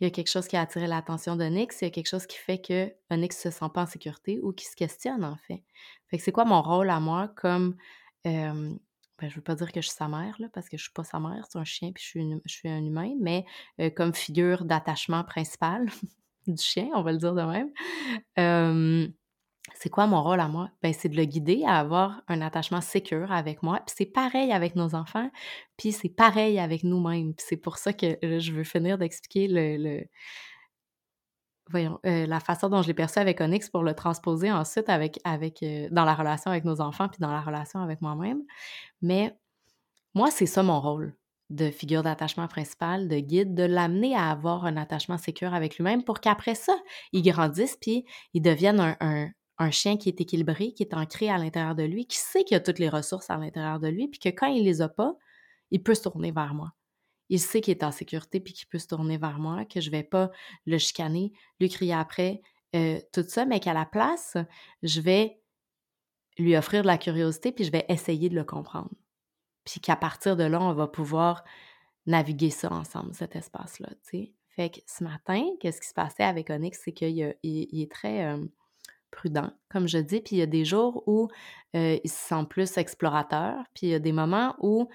Il 0.00 0.04
y 0.04 0.06
a 0.06 0.10
quelque 0.10 0.30
chose 0.30 0.46
qui 0.46 0.56
a 0.56 0.60
attiré 0.60 0.86
l'attention 0.86 1.36
d'Onyx, 1.36 1.80
il 1.80 1.84
y 1.86 1.88
a 1.88 1.90
quelque 1.90 2.08
chose 2.08 2.26
qui 2.26 2.36
fait 2.36 2.60
que 2.60 2.92
Onyx 3.10 3.40
se 3.40 3.50
sent 3.50 3.66
pas 3.72 3.82
en 3.82 3.86
sécurité 3.86 4.40
ou 4.42 4.52
qui 4.52 4.66
se 4.66 4.76
questionne, 4.76 5.24
en 5.24 5.36
fait. 5.36 5.64
C'est 6.18 6.32
quoi 6.32 6.44
mon 6.44 6.62
rôle 6.62 6.90
à 6.90 7.00
moi 7.00 7.28
comme 7.36 7.76
ben, 9.18 9.30
je 9.30 9.36
veux 9.36 9.42
pas 9.42 9.54
dire 9.54 9.72
que 9.72 9.80
je 9.80 9.88
suis 9.88 9.96
sa 9.96 10.08
mère, 10.08 10.36
là, 10.38 10.48
parce 10.52 10.68
que 10.68 10.76
je 10.76 10.82
suis 10.82 10.92
pas 10.92 11.04
sa 11.04 11.20
mère, 11.20 11.46
c'est 11.50 11.58
un 11.58 11.64
chien, 11.64 11.92
puis 11.92 12.02
je 12.02 12.08
suis, 12.08 12.40
je 12.44 12.52
suis 12.52 12.68
un 12.68 12.84
humain, 12.84 13.14
mais 13.20 13.44
comme 13.96 14.14
figure 14.14 14.64
d'attachement 14.64 15.24
principal 15.24 15.86
du 16.46 16.62
chien, 16.62 16.88
on 16.94 17.02
va 17.02 17.12
le 17.12 17.18
dire 17.18 17.34
de 17.34 17.42
même. 17.42 19.12
c'est 19.74 19.90
quoi 19.90 20.06
mon 20.06 20.22
rôle 20.22 20.40
à 20.40 20.48
moi? 20.48 20.70
Ben, 20.82 20.92
c'est 20.92 21.08
de 21.08 21.16
le 21.16 21.24
guider 21.24 21.64
à 21.66 21.78
avoir 21.78 22.22
un 22.28 22.40
attachement 22.40 22.80
sécur 22.80 23.32
avec 23.32 23.62
moi. 23.62 23.80
Puis 23.86 23.94
c'est 23.98 24.06
pareil 24.06 24.52
avec 24.52 24.76
nos 24.76 24.94
enfants, 24.94 25.30
puis 25.76 25.92
c'est 25.92 26.08
pareil 26.08 26.58
avec 26.58 26.84
nous-mêmes. 26.84 27.34
c'est 27.38 27.56
pour 27.56 27.78
ça 27.78 27.92
que 27.92 28.16
je 28.22 28.52
veux 28.52 28.64
finir 28.64 28.98
d'expliquer 28.98 29.48
le, 29.48 30.04
voyons, 31.70 31.98
la 32.04 32.40
façon 32.40 32.68
dont 32.68 32.82
je 32.82 32.88
l'ai 32.88 32.94
perçu 32.94 33.18
avec 33.18 33.40
Onyx 33.40 33.68
pour 33.70 33.82
le 33.82 33.94
transposer 33.94 34.52
ensuite 34.52 34.88
avec, 34.88 35.18
avec, 35.24 35.64
dans 35.90 36.04
la 36.04 36.14
relation 36.14 36.50
avec 36.50 36.64
nos 36.64 36.80
enfants 36.80 37.08
puis 37.08 37.18
dans 37.20 37.32
la 37.32 37.40
relation 37.40 37.80
avec 37.80 38.00
moi-même. 38.02 38.42
Mais 39.02 39.36
moi, 40.14 40.30
c'est 40.30 40.46
ça 40.46 40.62
mon 40.62 40.80
rôle 40.80 41.14
de 41.50 41.70
figure 41.70 42.02
d'attachement 42.02 42.48
principal, 42.48 43.08
de 43.08 43.18
guide, 43.18 43.54
de 43.54 43.62
l'amener 43.62 44.16
à 44.16 44.30
avoir 44.30 44.64
un 44.64 44.76
attachement 44.76 45.18
sécur 45.18 45.54
avec 45.54 45.76
lui-même 45.76 46.02
pour 46.02 46.20
qu'après 46.20 46.54
ça, 46.54 46.76
il 47.12 47.22
grandisse 47.22 47.76
puis 47.80 48.04
il 48.34 48.42
devienne 48.42 48.96
un, 49.00 49.28
un, 49.58 49.70
chien 49.70 49.96
qui 49.96 50.08
est 50.08 50.20
équilibré, 50.20 50.72
qui 50.72 50.82
est 50.82 50.94
ancré 50.94 51.28
à 51.30 51.38
l'intérieur 51.38 51.74
de 51.74 51.84
lui, 51.84 52.06
qui 52.06 52.16
sait 52.16 52.44
qu'il 52.44 52.56
a 52.56 52.60
toutes 52.60 52.78
les 52.78 52.88
ressources 52.88 53.30
à 53.30 53.36
l'intérieur 53.36 53.78
de 53.78 53.88
lui, 53.88 54.08
puis 54.08 54.18
que 54.18 54.28
quand 54.28 54.46
il 54.46 54.64
les 54.64 54.82
a 54.82 54.88
pas, 54.88 55.14
il 55.70 55.82
peut 55.82 55.94
se 55.94 56.02
tourner 56.02 56.32
vers 56.32 56.54
moi 56.54 56.72
il 57.28 57.40
sait 57.40 57.60
qu'il 57.60 57.72
est 57.72 57.84
en 57.84 57.92
sécurité 57.92 58.40
puis 58.40 58.52
qu'il 58.52 58.68
peut 58.68 58.78
se 58.78 58.86
tourner 58.86 59.18
vers 59.18 59.38
moi, 59.38 59.64
que 59.64 59.80
je 59.80 59.90
vais 59.90 60.02
pas 60.02 60.30
le 60.66 60.78
chicaner, 60.78 61.32
lui 61.60 61.68
crier 61.68 61.94
après, 61.94 62.40
euh, 62.74 63.00
tout 63.12 63.24
ça, 63.26 63.44
mais 63.44 63.60
qu'à 63.60 63.72
la 63.72 63.86
place, 63.86 64.36
je 64.82 65.00
vais 65.00 65.40
lui 66.38 66.56
offrir 66.56 66.82
de 66.82 66.86
la 66.86 66.98
curiosité 66.98 67.52
puis 67.52 67.64
je 67.64 67.72
vais 67.72 67.86
essayer 67.88 68.28
de 68.28 68.34
le 68.34 68.44
comprendre. 68.44 68.90
Puis 69.64 69.80
qu'à 69.80 69.96
partir 69.96 70.36
de 70.36 70.44
là, 70.44 70.60
on 70.60 70.74
va 70.74 70.86
pouvoir 70.86 71.44
naviguer 72.06 72.50
ça 72.50 72.70
ensemble, 72.72 73.14
cet 73.14 73.34
espace-là, 73.34 73.88
Fait 74.48 74.70
que 74.70 74.80
ce 74.86 75.02
matin, 75.02 75.42
qu'est-ce 75.60 75.80
qui 75.80 75.88
se 75.88 75.94
passait 75.94 76.22
avec 76.22 76.50
Onyx, 76.50 76.80
c'est 76.84 76.92
qu'il 76.92 77.34
est 77.42 77.90
très 77.90 78.26
euh, 78.26 78.44
prudent, 79.10 79.50
comme 79.68 79.88
je 79.88 79.98
dis, 79.98 80.20
puis 80.20 80.36
il 80.36 80.38
y 80.38 80.42
a 80.42 80.46
des 80.46 80.64
jours 80.64 81.02
où 81.06 81.28
euh, 81.74 81.98
il 82.02 82.10
se 82.10 82.28
sent 82.28 82.44
plus 82.48 82.76
explorateur, 82.76 83.64
puis 83.74 83.88
il 83.88 83.90
y 83.90 83.94
a 83.94 83.98
des 83.98 84.12
moments 84.12 84.54
où 84.60 84.88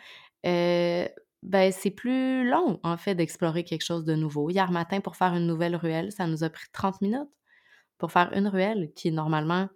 ben, 1.43 1.71
c'est 1.71 1.91
plus 1.91 2.47
long, 2.47 2.79
en 2.83 2.97
fait, 2.97 3.15
d'explorer 3.15 3.63
quelque 3.63 3.83
chose 3.83 4.05
de 4.05 4.13
nouveau. 4.15 4.49
Hier 4.49 4.71
matin, 4.71 5.01
pour 5.01 5.15
faire 5.15 5.33
une 5.33 5.47
nouvelle 5.47 5.75
ruelle, 5.75 6.11
ça 6.11 6.27
nous 6.27 6.43
a 6.43 6.49
pris 6.49 6.67
30 6.71 7.01
minutes 7.01 7.29
pour 7.97 8.11
faire 8.11 8.31
une 8.33 8.47
ruelle 8.47 8.91
qui, 8.95 9.11
normalement, 9.11 9.67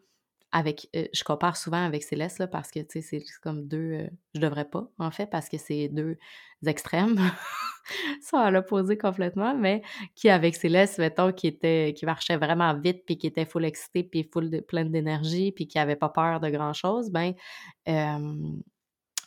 avec, 0.51 0.88
euh, 0.95 1.05
je 1.13 1.24
compare 1.24 1.57
souvent 1.57 1.84
avec 1.84 2.03
Céleste, 2.03 2.39
là, 2.39 2.48
parce 2.48 2.72
que, 2.72 2.79
tu 2.79 3.01
sais, 3.01 3.19
c'est 3.19 3.24
comme 3.41 3.67
deux, 3.67 3.91
euh, 3.93 4.07
je 4.36 4.39
devrais 4.39 4.65
pas, 4.65 4.88
en 5.00 5.12
fait, 5.12 5.25
parce 5.27 5.50
que 5.50 5.57
c'est 5.57 5.89
deux 5.89 6.17
extrêmes, 6.65 7.17
sont 8.22 8.38
à 8.38 8.51
l'opposé 8.51 8.98
complètement, 8.98 9.55
mais 9.55 9.81
qui, 10.15 10.29
avec 10.29 10.55
Céleste, 10.55 11.00
mettons, 11.00 11.34
qui 11.34 11.48
était, 11.48 11.93
qui 11.98 12.05
marchait 12.05 12.38
vraiment 12.38 12.74
vite, 12.79 13.03
puis 13.05 13.17
qui 13.17 13.27
était 13.27 13.45
full 13.45 13.65
excité, 13.65 14.03
puis 14.03 14.29
full 14.31 14.50
de, 14.50 14.60
pleine 14.60 14.91
d'énergie, 14.91 15.51
puis 15.51 15.67
qui 15.67 15.79
avait 15.79 15.95
pas 15.95 16.10
peur 16.10 16.39
de 16.39 16.50
grand-chose, 16.50 17.12
ben, 17.12 17.34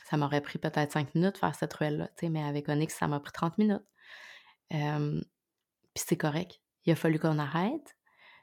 ça 0.09 0.17
m'aurait 0.17 0.41
pris 0.41 0.59
peut-être 0.59 0.93
cinq 0.93 1.15
minutes 1.15 1.35
de 1.35 1.39
faire 1.39 1.55
cette 1.55 1.75
ruelle-là, 1.75 2.09
mais 2.31 2.43
avec 2.43 2.69
Onyx, 2.71 2.95
ça 2.95 3.09
m'a 3.09 3.21
pris 3.21 3.33
30 3.33 3.59
minutes. 3.59 3.85
puis 4.71 4.79
c'est 5.95 6.17
correct. 6.17 6.63
Il 6.87 6.93
a 6.93 6.97
fallu 6.97 7.19
qu'on 7.19 7.39
arrête. 7.39 7.97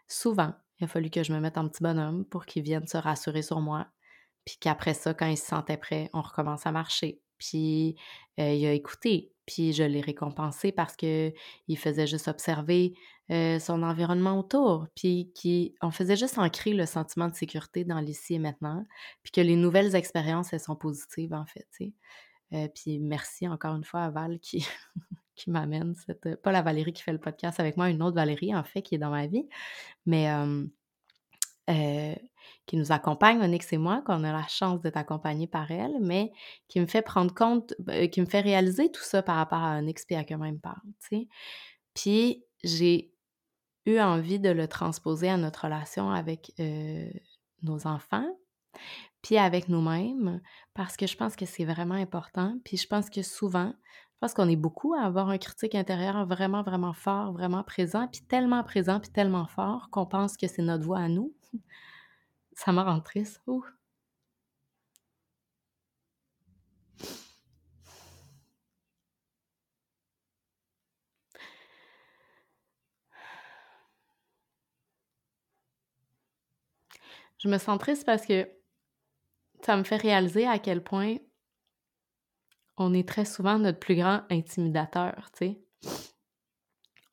Souvent, 0.08 0.54
il 0.80 0.84
a 0.84 0.88
fallu 0.88 1.10
que 1.10 1.24
je 1.24 1.34
me 1.34 1.40
mette 1.40 1.58
en 1.58 1.68
petit 1.68 1.82
bonhomme 1.82 2.24
pour 2.26 2.46
qu'il 2.46 2.62
vienne 2.62 2.86
se 2.86 2.98
rassurer 2.98 3.42
sur 3.42 3.62
moi. 3.62 3.88
Puis 4.46 4.58
qu'après 4.60 4.94
ça, 4.94 5.16
quand 5.16 5.26
il 5.26 5.38
se 5.38 5.48
sentait 5.48 5.78
prêt, 5.78 6.12
on 6.14 6.22
recommence 6.22 6.68
à 6.68 6.72
marcher. 6.72 7.20
Puis 7.40 7.96
euh, 8.40 8.54
il 8.54 8.66
a 8.68 8.74
écouté, 8.74 9.34
puis 9.48 9.74
je 9.74 9.84
l'ai 9.84 10.02
récompensé 10.02 10.72
parce 10.72 10.96
que 10.96 11.34
il 11.68 11.78
faisait 11.80 12.06
juste 12.06 12.28
observer 12.28 12.94
euh, 13.32 13.60
son 13.60 13.84
environnement 13.84 14.40
autour, 14.40 14.88
puis 14.96 15.32
qui, 15.34 15.76
on 15.82 15.92
faisait 15.92 16.16
juste 16.16 16.38
ancrer 16.38 16.74
le 16.74 16.86
sentiment 16.86 17.28
de 17.28 17.36
sécurité 17.36 17.84
dans 17.84 18.00
l'ici 18.00 18.36
et 18.36 18.40
maintenant, 18.40 18.86
puis 19.24 19.32
que 19.32 19.42
les 19.42 19.56
nouvelles 19.56 19.96
expériences, 19.96 20.54
elles 20.54 20.60
sont 20.60 20.76
positives 20.76 21.34
en 21.34 21.46
fait. 21.46 21.68
Euh, 22.54 22.68
puis 22.74 23.00
merci 23.00 23.48
encore 23.48 23.76
une 23.76 23.84
fois 23.84 24.02
à 24.02 24.10
Val 24.12 24.40
qui, 24.40 24.68
qui 25.36 25.50
m'amène 25.50 25.96
cette. 25.96 26.42
Pas 26.42 26.52
la 26.52 26.62
Valérie 26.62 26.94
qui 26.94 27.04
fait 27.04 27.14
le 27.14 27.20
podcast 27.20 27.60
avec 27.60 27.78
moi, 27.78 27.90
une 27.90 28.04
autre 28.04 28.16
Valérie, 28.16 28.56
en 28.56 28.64
fait, 28.64 28.82
qui 28.82 28.96
est 28.96 29.00
dans 29.00 29.10
ma 29.10 29.28
vie, 29.28 29.48
mais 30.06 30.30
euh, 31.70 32.14
qui 32.68 32.78
nous 32.78 32.92
accompagne, 32.92 33.42
Onyx 33.42 33.74
et 33.74 33.78
moi, 33.78 34.04
qu'on 34.06 34.24
a 34.24 34.32
la 34.32 34.48
chance 34.48 34.82
d'être 34.82 34.98
accompagnés 34.98 35.48
par 35.48 35.72
elle, 35.72 35.98
mais 36.00 36.32
qui 36.68 36.80
me 36.80 36.86
fait 36.86 37.02
prendre 37.02 37.34
compte, 37.34 37.74
euh, 37.90 38.08
qui 38.08 38.22
me 38.22 38.28
fait 38.28 38.42
réaliser 38.42 38.92
tout 38.92 39.04
ça 39.04 39.24
par 39.24 39.38
rapport 39.38 39.64
à 39.64 39.78
Onyx 39.80 40.06
et 40.10 40.16
à 40.16 40.24
comment 40.24 40.46
il 40.46 40.54
me 40.54 40.60
parle, 40.60 40.82
tu 41.02 41.18
sais. 41.18 41.28
Puis 41.96 42.44
j'ai 42.64 43.15
eu 43.86 44.00
envie 44.00 44.40
de 44.40 44.50
le 44.50 44.68
transposer 44.68 45.30
à 45.30 45.38
notre 45.38 45.66
relation 45.66 46.12
avec 46.12 46.52
euh, 46.60 47.10
nos 47.62 47.88
enfants, 47.88 48.28
puis 49.22 49.38
avec 49.38 49.70
nous-mêmes, 49.70 50.42
parce 50.74 50.98
que 50.98 51.08
je 51.08 51.18
pense 51.18 51.36
que 51.36 51.46
c'est 51.46 51.66
vraiment 51.66 51.96
important. 51.96 52.58
Puis 52.64 52.78
je 52.78 52.88
pense 52.88 53.10
que 53.10 53.22
souvent, 53.22 53.74
je 54.16 54.20
pense 54.20 54.34
qu'on 54.34 54.50
est 54.50 54.56
beaucoup 54.56 54.94
à 54.94 55.02
avoir 55.02 55.30
un 55.30 55.38
critique 55.38 55.76
intérieur 55.76 56.26
vraiment, 56.26 56.64
vraiment 56.64 56.94
fort, 56.94 57.34
vraiment 57.34 57.64
présent, 57.64 58.08
puis 58.08 58.22
tellement 58.22 58.64
présent, 58.64 59.00
puis 59.00 59.12
tellement 59.12 59.48
fort 59.48 59.90
qu'on 59.92 60.06
pense 60.06 60.38
que 60.38 60.48
c'est 60.48 60.62
notre 60.62 60.86
voix 60.86 61.00
à 61.00 61.10
nous. 61.10 61.34
Ça 62.54 62.72
me 62.72 62.80
rend 62.80 63.02
triste. 63.02 63.42
Je 77.38 77.48
me 77.48 77.58
sens 77.58 77.78
triste 77.80 78.06
parce 78.06 78.26
que 78.26 78.50
ça 79.64 79.78
me 79.78 79.84
fait 79.84 79.98
réaliser 79.98 80.48
à 80.48 80.60
quel 80.60 80.84
point 80.84 81.18
on 82.78 82.94
est 82.94 83.08
très 83.08 83.26
souvent 83.26 83.58
notre 83.58 83.80
plus 83.80 83.96
grand 83.96 84.24
intimidateur, 84.30 85.32
tu 85.32 85.46
sais. 85.46 85.62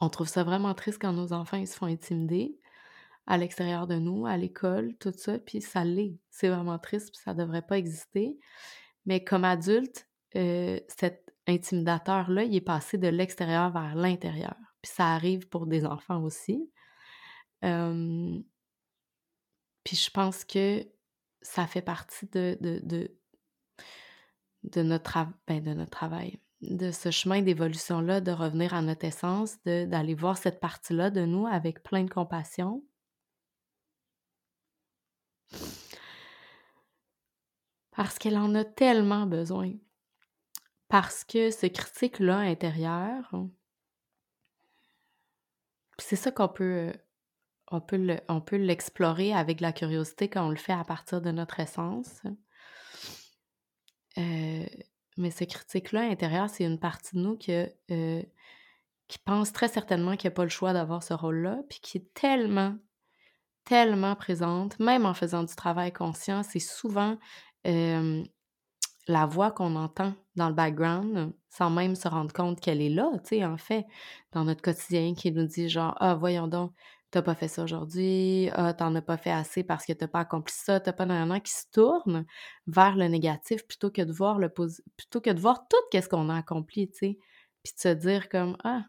On 0.00 0.09
trouve 0.09 0.29
ça 0.29 0.43
vraiment 0.43 0.75
triste 0.75 1.00
quand 1.00 1.12
nos 1.12 1.33
enfants 1.33 1.64
se 1.64 1.76
font 1.76 1.87
intimider 1.87 2.59
à 3.26 3.38
l'extérieur 3.38 3.87
de 3.87 3.95
nous, 3.97 4.26
à 4.26 4.37
l'école, 4.37 4.97
tout 4.99 5.12
ça, 5.17 5.38
puis 5.38 5.61
ça 5.61 5.85
l'est. 5.85 6.19
C'est 6.31 6.49
vraiment 6.49 6.79
triste, 6.79 7.12
puis 7.12 7.21
ça 7.23 7.35
devrait 7.35 7.62
pas 7.62 7.79
exister. 7.79 8.37
Mais 9.07 9.23
comme 9.23 9.45
adulte, 9.45 10.09
euh, 10.35 10.81
cet 10.88 11.33
intimidateur-là, 11.47 12.43
il 12.45 12.55
est 12.57 12.61
passé 12.61 12.99
de 12.99 13.09
l'extérieur 13.09 13.71
vers 13.71 13.95
l'intérieur. 13.95 14.57
Puis 14.83 14.93
ça 14.93 15.12
arrive 15.14 15.49
pour 15.49 15.67
des 15.67 15.87
enfants 15.87 16.23
aussi. 16.23 16.69
Puis 19.84 19.96
je 19.96 20.10
pense 20.10 20.44
que 20.44 20.86
ça 21.42 21.66
fait 21.66 21.82
partie 21.82 22.26
de, 22.26 22.56
de 24.62 24.82
notre, 24.82 25.26
ben, 25.46 25.62
de 25.62 25.74
notre 25.74 25.90
travail, 25.90 26.38
de 26.60 26.90
ce 26.92 27.10
chemin 27.10 27.42
d'évolution-là, 27.42 28.20
de 28.20 28.32
revenir 28.32 28.74
à 28.74 28.82
notre 28.82 29.04
essence, 29.04 29.62
d'aller 29.64 30.14
voir 30.14 30.38
cette 30.38 30.60
partie-là 30.60 31.10
de 31.10 31.24
nous 31.24 31.46
avec 31.46 31.82
plein 31.82 32.04
de 32.04 32.10
compassion. 32.10 32.84
Parce 37.90 38.18
qu'elle 38.18 38.38
en 38.38 38.54
a 38.54 38.64
tellement 38.64 39.26
besoin. 39.26 39.72
Parce 40.88 41.24
que 41.24 41.50
ce 41.50 41.66
critique-là 41.66 42.38
intérieur, 42.38 43.34
c'est 45.98 46.16
ça 46.16 46.30
qu'on 46.30 46.48
peut, 46.48 46.92
on 47.73 48.41
peut 48.41 48.57
l'explorer 48.57 49.33
avec 49.33 49.61
la 49.61 49.73
curiosité 49.73 50.29
quand 50.29 50.47
on 50.47 50.50
le 50.50 50.57
fait 50.57 50.73
à 50.73 50.85
partir 50.85 51.21
de 51.21 51.31
notre 51.31 51.61
essence. 51.61 52.23
Euh, 54.19 54.67
mais 55.17 55.31
ce 55.31 55.45
critique-là 55.45 56.02
intérieur, 56.02 56.50
c'est 56.50 56.64
une 56.64 56.79
partie 56.79 57.17
de 57.17 57.21
nous 57.21 57.38
euh, 57.91 58.23
qui 59.09 59.19
pense 59.19 59.52
très 59.52 59.69
certainement 59.69 60.17
qu'il 60.17 60.29
n'y 60.29 60.35
a 60.35 60.37
pas 60.37 60.45
le 60.45 60.50
choix 60.50 60.73
d'avoir 60.73 61.02
ce 61.02 61.14
rôle-là, 61.14 61.62
puis 61.69 61.81
qui 61.81 61.99
est 61.99 62.14
tellement, 62.14 62.76
tellement 63.64 64.17
présente, 64.17 64.79
même 64.79 65.07
en 65.07 65.14
faisant 65.14 65.45
du 65.45 65.55
travail 65.55 65.93
conscient, 65.93 66.43
c'est 66.43 66.59
souvent 66.59 67.19
la 69.09 69.26
voix 69.26 69.50
qu'on 69.50 69.76
entend 69.76 70.14
dans 70.37 70.49
le 70.49 70.55
background 70.55 71.33
sans 71.50 71.71
même 71.71 71.95
se 71.95 72.09
rendre 72.09 72.33
compte 72.33 72.61
qu'elle 72.61 72.81
est 72.81 72.88
là, 72.88 73.11
tu 73.25 73.37
sais, 73.37 73.45
en 73.45 73.59
fait, 73.59 73.87
dans 74.33 74.45
notre 74.45 74.62
quotidien, 74.62 75.14
qui 75.14 75.31
nous 75.33 75.47
dit 75.47 75.69
genre, 75.69 75.95
ah, 76.00 76.14
voyons 76.14 76.49
donc, 76.49 76.73
t'as 77.12 77.23
pas 77.23 77.35
fait 77.35 77.47
ça 77.49 77.62
aujourd'hui, 77.62 78.49
ah, 78.54 78.73
t'en 78.75 78.95
as 78.95 79.02
pas 79.02 79.19
fait 79.19 79.31
assez 79.31 79.62
parce 79.62 79.85
que 79.85 79.92
t'as 79.92 80.09
pas 80.09 80.21
accompli 80.21 80.54
ça, 80.57 80.81
t'as 80.81 80.95
pas 80.95 81.07
d'un 81.07 81.40
qui 81.40 81.52
se 81.52 81.66
tourne 81.71 82.25
vers 82.66 82.97
le 82.97 83.07
négatif 83.07 83.66
plutôt 83.66 83.90
que 83.90 84.02
de 84.02 84.12
voir 84.12 84.38
le 84.38 84.49
plutôt 84.49 85.21
que 85.21 85.31
de 85.31 85.38
voir 85.38 85.69
tout 85.69 85.76
qu'est-ce 85.90 86.09
qu'on 86.09 86.31
a 86.31 86.37
accompli, 86.37 86.90
tu 86.90 86.99
sais, 86.99 87.19
puis 87.62 87.75
de 87.75 87.81
se 87.81 87.88
dire 87.88 88.28
comme 88.31 88.57
ah 88.64 88.85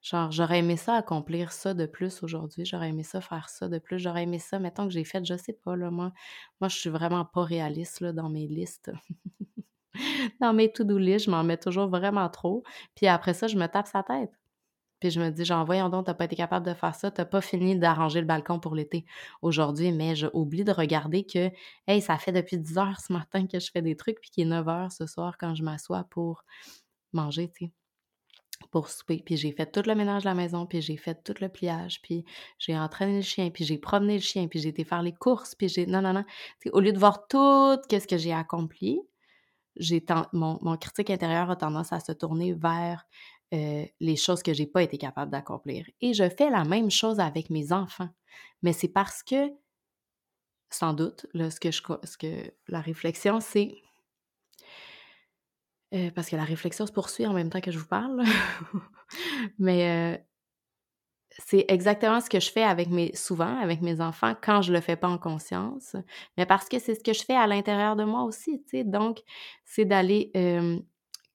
genre 0.00 0.30
j'aurais 0.30 0.60
aimé 0.60 0.76
ça 0.76 0.94
accomplir 0.94 1.50
ça 1.52 1.74
de 1.74 1.86
plus 1.86 2.22
aujourd'hui, 2.22 2.64
j'aurais 2.64 2.90
aimé 2.90 3.02
ça 3.02 3.20
faire 3.20 3.48
ça 3.48 3.68
de 3.68 3.78
plus, 3.80 3.98
j'aurais 3.98 4.22
aimé 4.22 4.38
ça 4.38 4.60
mettons 4.60 4.86
que 4.86 4.92
j'ai 4.94 5.04
fait 5.04 5.24
je 5.24 5.36
sais 5.36 5.52
pas 5.52 5.76
là 5.76 5.90
moi 5.90 6.12
moi 6.60 6.68
je 6.68 6.76
suis 6.76 6.90
vraiment 6.90 7.24
pas 7.24 7.42
réaliste 7.44 8.00
là 8.00 8.12
dans 8.12 8.28
mes 8.30 8.46
listes. 8.46 8.92
dans 10.40 10.52
mes 10.52 10.72
to-do 10.72 10.98
list, 10.98 11.26
je 11.26 11.30
m'en 11.32 11.42
mets 11.44 11.56
toujours 11.58 11.88
vraiment 11.88 12.28
trop, 12.28 12.62
puis 12.94 13.08
après 13.08 13.34
ça 13.34 13.48
je 13.48 13.56
me 13.56 13.66
tape 13.66 13.88
sa 13.88 14.04
tête. 14.04 14.30
Puis 15.00 15.10
je 15.10 15.20
me 15.20 15.30
dis, 15.30 15.44
genre, 15.44 15.64
voyons 15.64 15.88
donc, 15.88 16.06
t'as 16.06 16.14
pas 16.14 16.24
été 16.24 16.36
capable 16.36 16.66
de 16.66 16.74
faire 16.74 16.94
ça, 16.94 17.10
t'as 17.10 17.24
pas 17.24 17.40
fini 17.40 17.76
d'arranger 17.78 18.20
le 18.20 18.26
balcon 18.26 18.58
pour 18.58 18.74
l'été 18.74 19.04
aujourd'hui, 19.42 19.92
mais 19.92 20.16
j'oublie 20.16 20.64
de 20.64 20.72
regarder 20.72 21.24
que, 21.24 21.50
hey, 21.86 22.00
ça 22.00 22.18
fait 22.18 22.32
depuis 22.32 22.58
10 22.58 22.78
heures 22.78 23.00
ce 23.00 23.12
matin 23.12 23.46
que 23.46 23.60
je 23.60 23.70
fais 23.70 23.82
des 23.82 23.96
trucs, 23.96 24.20
puis 24.20 24.30
qu'il 24.30 24.44
est 24.44 24.50
9 24.50 24.68
heures 24.68 24.92
ce 24.92 25.06
soir 25.06 25.36
quand 25.38 25.54
je 25.54 25.62
m'assois 25.62 26.04
pour 26.10 26.44
manger, 27.12 27.50
tu 27.50 27.66
sais, 27.66 27.72
pour 28.70 28.88
souper. 28.88 29.22
Puis 29.24 29.36
j'ai 29.36 29.52
fait 29.52 29.70
tout 29.70 29.82
le 29.86 29.94
ménage 29.94 30.22
de 30.24 30.28
la 30.28 30.34
maison, 30.34 30.66
puis 30.66 30.82
j'ai 30.82 30.96
fait 30.96 31.22
tout 31.22 31.34
le 31.40 31.48
pliage, 31.48 32.00
puis 32.02 32.24
j'ai 32.58 32.76
entraîné 32.78 33.16
le 33.16 33.22
chien, 33.22 33.50
puis 33.50 33.64
j'ai 33.64 33.78
promené 33.78 34.14
le 34.14 34.22
chien, 34.22 34.48
puis 34.48 34.60
j'ai 34.60 34.70
été 34.70 34.84
faire 34.84 35.02
les 35.02 35.14
courses, 35.14 35.54
puis 35.54 35.68
j'ai. 35.68 35.86
Non, 35.86 36.02
non, 36.02 36.12
non. 36.12 36.24
au 36.72 36.80
lieu 36.80 36.92
de 36.92 36.98
voir 36.98 37.26
tout 37.28 37.78
qu'est-ce 37.88 38.08
que 38.08 38.18
j'ai 38.18 38.32
accompli, 38.32 39.00
j'ai 39.76 40.04
mon, 40.32 40.58
mon 40.62 40.76
critique 40.76 41.10
intérieur 41.10 41.50
a 41.50 41.56
tendance 41.56 41.92
à 41.92 42.00
se 42.00 42.12
tourner 42.12 42.52
vers 42.52 43.04
euh, 43.54 43.86
les 44.00 44.16
choses 44.16 44.42
que 44.42 44.52
j'ai 44.52 44.66
pas 44.66 44.82
été 44.82 44.98
capable 44.98 45.30
d'accomplir. 45.30 45.86
Et 46.02 46.12
je 46.12 46.28
fais 46.28 46.50
la 46.50 46.64
même 46.64 46.90
chose 46.90 47.18
avec 47.18 47.48
mes 47.48 47.72
enfants. 47.72 48.10
Mais 48.62 48.74
c'est 48.74 48.88
parce 48.88 49.22
que, 49.22 49.50
sans 50.68 50.92
doute, 50.92 51.24
là, 51.32 51.50
ce 51.50 51.58
que, 51.58 52.52
la 52.68 52.80
réflexion, 52.80 53.40
c'est 53.40 53.74
euh, 55.94 56.10
parce 56.10 56.28
que 56.28 56.36
la 56.36 56.44
réflexion 56.44 56.86
se 56.86 56.92
poursuit 56.92 57.26
en 57.26 57.32
même 57.32 57.48
temps 57.48 57.62
que 57.62 57.70
je 57.70 57.78
vous 57.78 57.86
parle. 57.86 58.22
Mais 59.58 60.18
euh, 60.18 60.18
c'est 61.38 61.64
exactement 61.68 62.20
ce 62.20 62.28
que 62.28 62.40
je 62.40 62.50
fais 62.50 62.64
avec 62.64 62.90
mes 62.90 63.14
souvent 63.16 63.56
avec 63.62 63.80
mes 63.80 64.02
enfants 64.02 64.34
quand 64.42 64.60
je 64.60 64.74
le 64.74 64.82
fais 64.82 64.96
pas 64.96 65.08
en 65.08 65.18
conscience, 65.18 65.96
mais 66.36 66.46
parce 66.46 66.68
que 66.68 66.78
c'est 66.78 66.96
ce 66.96 67.04
que 67.04 67.12
je 67.12 67.22
fais 67.22 67.36
à 67.36 67.46
l'intérieur 67.46 67.96
de 67.96 68.04
moi 68.04 68.24
aussi, 68.24 68.60
tu 68.64 68.78
sais. 68.78 68.84
Donc, 68.84 69.22
c'est 69.64 69.84
d'aller 69.84 70.32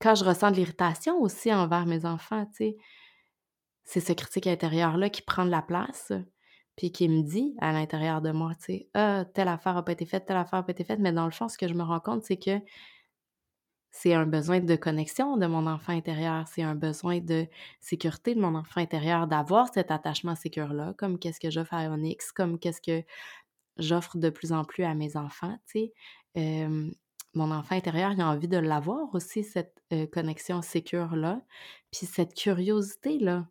quand 0.04 0.16
je 0.16 0.26
ressens 0.26 0.52
de 0.52 0.58
l'irritation 0.58 1.22
aussi 1.22 1.54
envers 1.54 1.86
mes 1.86 2.06
enfants, 2.06 2.46
tu 2.48 2.58
sais, 2.58 2.78
c'est 3.86 4.02
ce 4.02 4.12
critique 4.12 4.48
intérieur-là 4.48 5.10
qui 5.10 5.22
prend 5.22 5.46
de 5.46 5.50
la 5.52 5.62
place, 5.62 6.12
puis 6.76 6.92
qui 6.92 7.08
me 7.08 7.22
dit 7.24 7.56
à 7.62 7.72
l'intérieur 7.72 8.22
de 8.22 8.32
moi, 8.32 8.54
tu 8.56 8.66
sais, 8.66 8.90
ah, 8.94 9.24
telle 9.34 9.48
affaire 9.48 9.76
n'a 9.76 9.84
pas 9.84 9.94
été 9.94 10.06
faite, 10.06 10.26
telle 10.26 10.36
affaire 10.36 10.60
n'a 10.60 10.64
pas 10.64 10.74
été 10.74 10.84
faite, 10.84 11.00
mais 11.00 11.14
dans 11.14 11.26
le 11.26 11.32
fond, 11.32 11.48
ce 11.48 11.58
que 11.58 11.70
je 11.70 11.74
me 11.74 11.84
rends 11.84 12.02
compte, 12.02 12.24
c'est 12.24 12.38
que 12.38 12.60
c'est 13.92 14.14
un 14.14 14.26
besoin 14.26 14.60
de 14.60 14.76
connexion 14.76 15.38
de 15.38 15.46
mon 15.46 15.68
enfant 15.68 15.94
intérieur, 15.94 16.48
c'est 16.50 16.64
un 16.64 16.76
besoin 16.76 17.20
de 17.20 17.48
sécurité 17.80 18.36
de 18.36 18.42
mon 18.42 18.56
enfant 18.56 18.82
intérieur, 18.82 19.28
d'avoir 19.28 19.72
cet 19.74 19.90
attachement 19.90 20.36
sécure-là, 20.36 20.96
comme 20.98 21.18
qu'est-ce 21.18 21.40
que 21.40 21.50
fais 21.64 21.76
à 21.76 21.92
Onyx, 21.92 22.34
comme 22.34 22.60
qu'est-ce 22.60 22.82
que 22.82 23.06
j'offre 23.78 24.18
de 24.18 24.30
plus 24.30 24.52
en 24.52 24.66
plus 24.66 24.84
à 24.84 24.96
mes 24.96 25.16
enfants, 25.16 25.58
tu 25.72 25.92
sais. 26.36 26.92
Mon 27.34 27.52
enfant 27.52 27.76
intérieur, 27.76 28.12
il 28.12 28.22
a 28.22 28.28
envie 28.28 28.48
de 28.48 28.58
l'avoir 28.58 29.14
aussi, 29.14 29.44
cette 29.44 29.82
connexion 30.12 30.62
sécure-là, 30.62 31.42
puis 31.92 32.06
cette 32.06 32.34
curiosité-là 32.36 33.48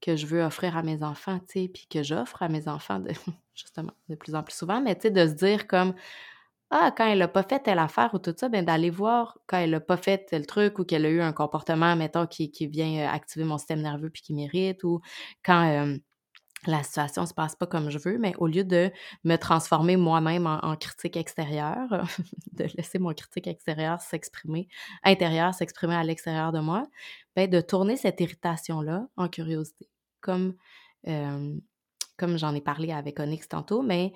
que 0.00 0.16
je 0.16 0.26
veux 0.26 0.42
offrir 0.42 0.76
à 0.76 0.82
mes 0.82 1.02
enfants, 1.02 1.38
tu 1.40 1.62
sais, 1.62 1.68
puis 1.68 1.86
que 1.90 2.02
j'offre 2.02 2.42
à 2.42 2.48
mes 2.48 2.68
enfants, 2.68 3.00
de, 3.00 3.10
justement, 3.54 3.92
de 4.08 4.14
plus 4.14 4.34
en 4.34 4.42
plus 4.42 4.54
souvent, 4.54 4.80
mais 4.80 4.94
tu 4.94 5.02
sais, 5.02 5.10
de 5.10 5.26
se 5.26 5.32
dire 5.32 5.66
comme, 5.66 5.94
ah, 6.70 6.92
quand 6.96 7.06
elle 7.06 7.18
n'a 7.20 7.28
pas 7.28 7.44
fait 7.44 7.60
telle 7.60 7.78
affaire 7.78 8.12
ou 8.14 8.18
tout 8.18 8.34
ça, 8.36 8.48
ben 8.48 8.64
d'aller 8.64 8.90
voir 8.90 9.38
quand 9.46 9.58
elle 9.58 9.70
n'a 9.70 9.80
pas 9.80 9.96
fait 9.96 10.26
tel 10.26 10.46
truc 10.46 10.78
ou 10.80 10.84
qu'elle 10.84 11.06
a 11.06 11.10
eu 11.10 11.20
un 11.20 11.32
comportement, 11.32 11.94
mettons, 11.96 12.26
qui, 12.26 12.50
qui 12.50 12.66
vient 12.66 13.08
activer 13.08 13.44
mon 13.44 13.58
système 13.58 13.82
nerveux 13.82 14.10
puis 14.10 14.22
qui 14.22 14.34
m'irrite 14.34 14.82
ou 14.84 15.00
quand 15.44 15.96
la 16.70 16.82
situation 16.82 17.22
ne 17.22 17.26
se 17.26 17.34
passe 17.34 17.56
pas 17.56 17.66
comme 17.66 17.90
je 17.90 17.98
veux, 17.98 18.18
mais 18.18 18.34
au 18.38 18.46
lieu 18.46 18.64
de 18.64 18.90
me 19.24 19.36
transformer 19.36 19.96
moi-même 19.96 20.46
en, 20.46 20.76
critique 20.76 21.16
extérieure, 21.16 21.88
de 22.52 22.64
laisser 22.76 22.98
mon 22.98 23.12
critique 23.14 23.46
extérieur 23.46 24.00
s'exprimer, 24.00 24.68
intérieur 25.02 25.54
s'exprimer 25.54 25.94
à 25.94 26.04
l'extérieur 26.04 26.52
de 26.52 26.60
moi, 26.60 26.84
ben 27.34 27.48
de 27.48 27.60
tourner 27.60 27.96
cette 27.96 28.20
irritation-là 28.20 29.06
en 29.16 29.28
curiosité. 29.28 29.88
Comme, 30.20 30.54
comme 31.04 32.36
j'en 32.36 32.54
ai 32.54 32.60
parlé 32.60 32.92
avec 32.92 33.20
Onyx 33.20 33.48
tantôt, 33.48 33.82
mais 33.82 34.12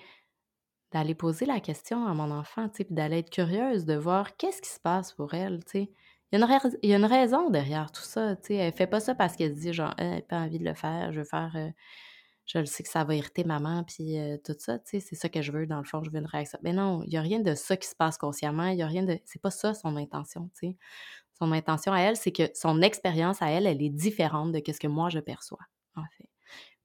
d'aller 0.93 1.15
poser 1.15 1.47
la 1.47 1.61
question 1.61 2.07
à 2.07 2.15
mon 2.15 2.31
enfant, 2.31 2.69
puis 2.69 2.87
d'aller 2.91 3.19
être 3.19 3.31
curieuse 3.31 3.85
de 3.85 3.95
voir 3.95 4.37
qu'est-ce 4.37 4.61
qui 4.61 4.71
se 4.71 4.81
passe 4.81 5.13
pour 5.13 5.35
elle, 5.35 5.65
tu 5.65 5.71
sais. 5.71 5.93
Il 6.33 6.39
y, 6.85 6.93
a 6.93 6.97
une 6.97 7.05
raison 7.05 7.51
derrière 7.51 7.91
tout 7.91 8.03
ça, 8.03 8.37
tu 8.37 8.49
sais. 8.49 8.55
Elle 8.55 8.73
fait 8.73 8.87
pas 8.87 9.01
ça 9.01 9.17
parce 9.17 9.35
qu'elle 9.35 9.53
dit, 9.53 9.73
genre, 9.73 9.95
elle 9.99 10.11
n'a 10.11 10.23
pas 10.23 10.39
envie 10.39 10.61
de 10.61 10.65
le 10.65 10.75
faire, 10.75 11.13
je 11.13 11.19
veux 11.19 11.25
faire 11.25 11.57
je 12.53 12.59
le 12.59 12.67
sais 12.67 12.83
que 12.83 12.89
ça 12.89 13.05
va 13.05 13.15
irriter 13.15 13.45
maman, 13.45 13.85
puis 13.85 14.17
tout 14.45 14.57
ça, 14.59 14.81
tu 14.81 14.99
sais, 14.99 15.01
c'est 15.01 15.15
ça 15.15 15.29
que 15.29 15.41
je 15.41 15.53
veux, 15.53 15.67
dans 15.67 15.79
le 15.79 15.85
fond, 15.85 16.03
je 16.03 16.11
veux 16.11 16.19
une 16.19 16.27
réaction. 16.27 16.59
Mais 16.63 16.73
non, 16.73 17.05
il 17.05 17.11
n'y 17.11 17.17
a 17.17 17.21
rien 17.21 17.39
de 17.39 17.55
ça 17.55 17.77
qui 17.77 17.87
se 17.87 17.95
passe 17.95 18.19
consciemment, 18.19 18.67
il 18.67 18.77
n'y 18.77 18.83
a 18.83 18.89
rien 18.89 19.05
de... 19.05 19.19
C'est 19.25 19.41
pas 19.41 19.53
ça 19.53 19.73
son 19.73 19.95
intention, 19.97 20.51
tu 20.59 20.71
sais. 20.71 20.77
Son 21.39 21.53
intention 21.53 21.93
à 21.93 22.01
elle, 22.01 22.17
c'est 22.17 22.33
que 22.33 22.51
son 22.55 22.83
expérience 22.83 23.41
à 23.41 23.51
elle, 23.51 23.67
elle 23.67 23.81
est 23.81 23.91
différente 23.91 24.51
de 24.51 24.61
ce 24.67 24.81
que 24.81 24.89
moi 24.89 25.11
je 25.11 25.21
perçois, 25.21 25.61
en 25.95 26.03
fait. 26.19 26.29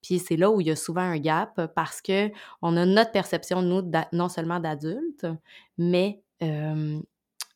Puis 0.04 0.20
c'est 0.20 0.38
là 0.38 0.52
où 0.52 0.62
il 0.62 0.68
y 0.68 0.72
a 0.72 0.76
souvent 0.76 1.02
un 1.02 1.18
gap 1.18 1.60
parce 1.74 2.00
que 2.00 2.30
on 2.62 2.78
a 2.78 2.86
notre 2.86 3.12
perception, 3.12 3.64
nous, 3.64 3.82
non 4.14 4.30
seulement 4.30 4.60
d'adultes, 4.60 5.26
mais 5.80 6.22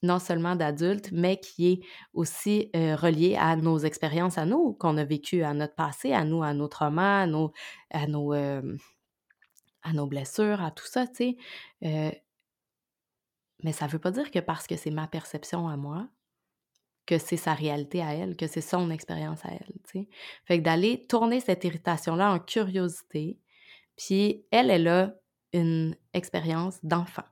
non 0.01 0.19
seulement 0.19 0.55
d'adultes, 0.55 1.11
mais 1.11 1.39
qui 1.39 1.71
est 1.71 1.79
aussi 2.13 2.69
relié 2.73 3.35
à 3.37 3.55
nos 3.55 3.79
expériences 3.79 4.37
à 4.37 4.45
nous, 4.45 4.73
qu'on 4.73 4.97
a 4.97 5.03
vécues 5.03 5.43
à 5.43 5.53
notre 5.53 5.75
passé, 5.75 6.13
à 6.13 6.23
nous, 6.23 6.43
à 6.43 6.53
nos 6.53 6.67
traumas, 6.67 7.23
à 7.23 7.27
nos, 7.27 7.51
à 7.91 8.07
nos, 8.07 8.33
à 8.33 9.93
nos 9.93 10.07
blessures, 10.07 10.61
à 10.61 10.71
tout 10.71 10.85
ça, 10.85 11.07
tu 11.07 11.37
sais. 11.81 12.23
mais 13.63 13.71
ça 13.71 13.85
ne 13.85 13.91
veut 13.91 13.99
pas 13.99 14.11
dire 14.11 14.31
que 14.31 14.39
parce 14.39 14.67
que 14.67 14.75
c'est 14.75 14.91
ma 14.91 15.07
perception 15.07 15.67
à 15.67 15.77
moi, 15.77 16.07
que 17.05 17.17
c'est 17.17 17.37
sa 17.37 17.53
réalité 17.53 18.01
à 18.03 18.13
elle, 18.13 18.37
que 18.37 18.47
c'est 18.47 18.61
son 18.61 18.91
expérience 18.91 19.43
à 19.45 19.49
elle, 19.51 19.73
tu 19.87 20.01
sais. 20.01 20.09
Fait 20.45 20.59
que 20.59 20.63
d'aller 20.63 21.07
tourner 21.07 21.39
cette 21.39 21.63
irritation-là 21.63 22.31
en 22.31 22.39
curiosité, 22.39 23.39
puis 23.97 24.45
elle, 24.51 24.69
elle 24.69 24.87
a 24.87 25.15
une 25.53 25.95
expérience 26.13 26.77
d'enfant. 26.83 27.23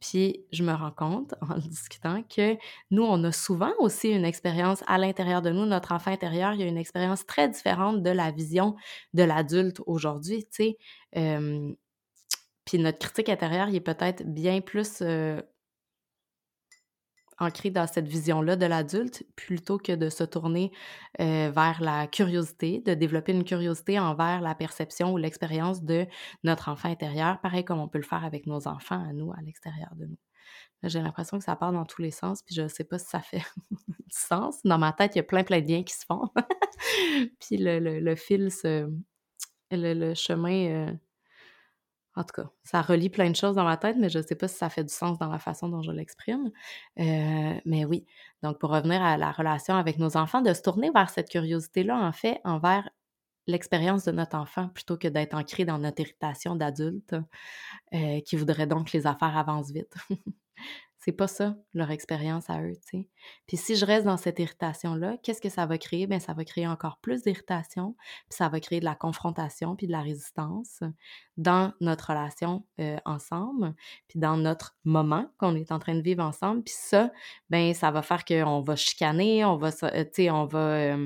Puis 0.00 0.44
je 0.52 0.62
me 0.62 0.72
rends 0.72 0.90
compte 0.90 1.34
en 1.50 1.58
discutant 1.58 2.22
que 2.22 2.56
nous, 2.90 3.02
on 3.02 3.22
a 3.24 3.32
souvent 3.32 3.72
aussi 3.78 4.10
une 4.10 4.24
expérience 4.24 4.82
à 4.86 4.98
l'intérieur 4.98 5.42
de 5.42 5.50
nous, 5.50 5.66
notre 5.66 5.92
enfant 5.92 6.10
intérieur, 6.12 6.52
il 6.52 6.60
y 6.60 6.62
a 6.64 6.66
une 6.66 6.78
expérience 6.78 7.26
très 7.26 7.48
différente 7.48 8.02
de 8.02 8.10
la 8.10 8.30
vision 8.30 8.76
de 9.14 9.22
l'adulte 9.22 9.80
aujourd'hui, 9.86 10.44
tu 10.46 10.64
sais. 10.64 10.78
puis 12.64 12.78
notre 12.78 12.98
critique 12.98 13.28
intérieure, 13.28 13.68
il 13.68 13.76
est 13.76 13.80
peut-être 13.80 14.24
bien 14.24 14.60
plus 14.60 15.02
ancré 17.38 17.70
dans 17.70 17.86
cette 17.86 18.08
vision-là 18.08 18.56
de 18.56 18.66
l'adulte 18.66 19.24
plutôt 19.36 19.78
que 19.78 19.92
de 19.92 20.08
se 20.08 20.24
tourner 20.24 20.72
vers 21.18 21.78
la 21.80 22.06
curiosité, 22.06 22.80
de 22.80 22.94
développer 22.94 23.32
une 23.32 23.44
curiosité 23.44 23.98
envers 23.98 24.40
la 24.40 24.54
perception 24.54 25.12
ou 25.12 25.16
l'expérience 25.16 25.82
de 25.82 26.06
notre 26.44 26.68
enfant 26.68 26.88
intérieur, 26.88 27.40
pareil 27.40 27.64
comme 27.64 27.80
on 27.80 27.88
peut 27.88 27.98
le 27.98 28.04
faire 28.04 28.24
avec 28.24 28.46
nos 28.46 28.68
enfants 28.68 29.02
à 29.06 29.12
nous, 29.12 29.32
à 29.32 29.42
l'extérieur 29.42 29.94
de 29.96 30.06
nous. 30.06 30.18
J'ai 30.82 31.00
l'impression 31.00 31.38
que 31.38 31.44
ça 31.44 31.56
part 31.56 31.72
dans 31.72 31.84
tous 31.84 32.02
les 32.02 32.10
sens, 32.10 32.42
puis 32.42 32.54
je 32.54 32.62
ne 32.62 32.68
sais 32.68 32.84
pas 32.84 32.98
si 32.98 33.06
ça 33.06 33.20
fait 33.20 33.42
du 33.70 34.04
sens. 34.10 34.60
Dans 34.64 34.78
ma 34.78 34.92
tête, 34.92 35.14
il 35.14 35.18
y 35.18 35.20
a 35.20 35.24
plein, 35.24 35.42
plein 35.42 35.60
de 35.60 35.66
liens 35.66 35.82
qui 35.82 35.94
se 35.94 36.04
font. 36.04 36.28
puis 37.40 37.56
le, 37.56 37.78
le, 37.78 38.16
fil, 38.16 38.50
se, 38.50 38.90
le, 39.70 40.14
chemin 40.14 40.96
en 42.16 42.24
tout 42.24 42.42
cas, 42.42 42.50
ça 42.64 42.82
relie 42.82 43.10
plein 43.10 43.30
de 43.30 43.36
choses 43.36 43.56
dans 43.56 43.64
ma 43.64 43.76
tête, 43.76 43.96
mais 43.98 44.08
je 44.08 44.18
ne 44.18 44.22
sais 44.24 44.34
pas 44.34 44.48
si 44.48 44.56
ça 44.56 44.70
fait 44.70 44.84
du 44.84 44.92
sens 44.92 45.18
dans 45.18 45.30
la 45.30 45.38
façon 45.38 45.68
dont 45.68 45.82
je 45.82 45.92
l'exprime. 45.92 46.50
Euh, 46.98 47.60
mais 47.66 47.84
oui, 47.84 48.06
donc 48.42 48.58
pour 48.58 48.70
revenir 48.70 49.02
à 49.02 49.16
la 49.18 49.32
relation 49.32 49.74
avec 49.76 49.98
nos 49.98 50.16
enfants, 50.16 50.40
de 50.40 50.52
se 50.54 50.62
tourner 50.62 50.90
vers 50.90 51.10
cette 51.10 51.28
curiosité-là, 51.28 51.96
en 51.98 52.12
fait, 52.12 52.40
envers 52.44 52.88
l'expérience 53.46 54.04
de 54.04 54.12
notre 54.12 54.36
enfant, 54.36 54.68
plutôt 54.70 54.96
que 54.96 55.08
d'être 55.08 55.34
ancré 55.34 55.64
dans 55.64 55.78
notre 55.78 56.00
irritation 56.00 56.56
d'adulte, 56.56 57.14
euh, 57.94 58.20
qui 58.22 58.36
voudrait 58.36 58.66
donc 58.66 58.90
que 58.90 58.96
les 58.96 59.06
affaires 59.06 59.36
avancent 59.36 59.70
vite. 59.72 59.94
C'est 61.06 61.12
pas 61.12 61.28
ça, 61.28 61.54
leur 61.72 61.92
expérience 61.92 62.50
à 62.50 62.60
eux, 62.60 62.72
tu 62.74 62.98
sais. 62.98 63.08
Puis 63.46 63.56
si 63.56 63.76
je 63.76 63.86
reste 63.86 64.06
dans 64.06 64.16
cette 64.16 64.40
irritation-là, 64.40 65.18
qu'est-ce 65.22 65.40
que 65.40 65.48
ça 65.48 65.64
va 65.64 65.78
créer? 65.78 66.08
Bien, 66.08 66.18
ça 66.18 66.32
va 66.32 66.44
créer 66.44 66.66
encore 66.66 66.98
plus 67.00 67.22
d'irritation, 67.22 67.94
puis 68.28 68.36
ça 68.36 68.48
va 68.48 68.58
créer 68.58 68.80
de 68.80 68.84
la 68.84 68.96
confrontation, 68.96 69.76
puis 69.76 69.86
de 69.86 69.92
la 69.92 70.00
résistance 70.00 70.80
dans 71.36 71.72
notre 71.80 72.10
relation 72.10 72.66
ensemble, 73.04 73.72
puis 74.08 74.18
dans 74.18 74.36
notre 74.36 74.76
moment 74.84 75.30
qu'on 75.38 75.54
est 75.54 75.70
en 75.70 75.78
train 75.78 75.94
de 75.94 76.02
vivre 76.02 76.24
ensemble. 76.24 76.64
Puis 76.64 76.74
ça, 76.76 77.12
ben 77.50 77.72
ça 77.72 77.92
va 77.92 78.02
faire 78.02 78.24
qu'on 78.24 78.60
va 78.62 78.74
chicaner, 78.74 79.44
on 79.44 79.56
va, 79.58 79.70
tu 79.70 79.78
sais, 80.12 80.28
on 80.30 80.44
va... 80.46 80.96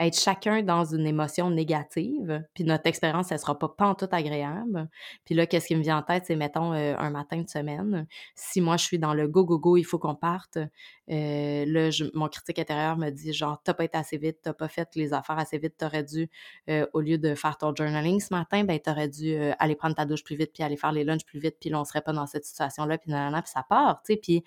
être 0.00 0.18
chacun 0.18 0.62
dans 0.62 0.84
une 0.84 1.06
émotion 1.06 1.50
négative, 1.50 2.42
puis 2.54 2.64
notre 2.64 2.86
expérience, 2.86 3.30
elle 3.30 3.38
sera 3.38 3.58
pas, 3.58 3.94
tout 3.94 4.08
agréable. 4.10 4.88
Puis 5.24 5.34
là, 5.34 5.46
qu'est-ce 5.46 5.66
qui 5.66 5.76
me 5.76 5.82
vient 5.82 5.98
en 5.98 6.02
tête, 6.02 6.24
c'est, 6.26 6.36
mettons, 6.36 6.72
euh, 6.72 6.94
un 6.98 7.10
matin 7.10 7.42
de 7.42 7.48
semaine, 7.48 8.06
si 8.34 8.60
moi, 8.60 8.76
je 8.78 8.84
suis 8.84 8.98
dans 8.98 9.12
le 9.12 9.28
go, 9.28 9.44
go, 9.44 9.58
go, 9.58 9.76
il 9.76 9.84
faut 9.84 9.98
qu'on 9.98 10.14
parte, 10.14 10.56
euh, 10.56 11.64
là, 11.66 11.90
mon 12.14 12.28
critique 12.28 12.58
intérieur 12.58 12.96
me 12.96 13.10
dit, 13.10 13.32
genre, 13.32 13.60
t'as 13.62 13.74
pas 13.74 13.84
été 13.84 13.98
assez 13.98 14.16
vite, 14.16 14.38
t'as 14.42 14.54
pas 14.54 14.68
fait 14.68 14.88
les 14.94 15.12
affaires 15.12 15.38
assez 15.38 15.58
vite, 15.58 15.76
t'aurais 15.76 16.04
dû, 16.04 16.30
euh, 16.70 16.86
au 16.94 17.00
lieu 17.00 17.18
de 17.18 17.34
faire 17.34 17.58
ton 17.58 17.74
journaling 17.74 18.20
ce 18.20 18.32
matin, 18.32 18.64
ben, 18.64 18.78
t'aurais 18.80 19.08
dû 19.08 19.36
aller 19.58 19.76
prendre 19.76 19.94
ta 19.94 20.06
douche 20.06 20.24
plus 20.24 20.36
vite, 20.36 20.52
puis 20.54 20.62
aller 20.62 20.76
faire 20.76 20.92
les 20.92 21.04
lunchs 21.04 21.24
plus 21.24 21.40
vite, 21.40 21.56
puis 21.60 21.68
là, 21.68 21.80
on 21.80 21.84
serait 21.84 22.02
pas 22.02 22.12
dans 22.12 22.26
cette 22.26 22.44
situation-là, 22.44 22.96
puis 22.98 23.10
nanana, 23.10 23.42
puis 23.42 23.52
ça 23.52 23.64
part, 23.68 24.02
tu 24.02 24.14
sais, 24.14 24.20
puis 24.20 24.44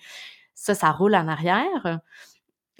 ça, 0.54 0.74
ça 0.74 0.90
roule 0.90 1.14
en 1.14 1.28
arrière. 1.28 2.00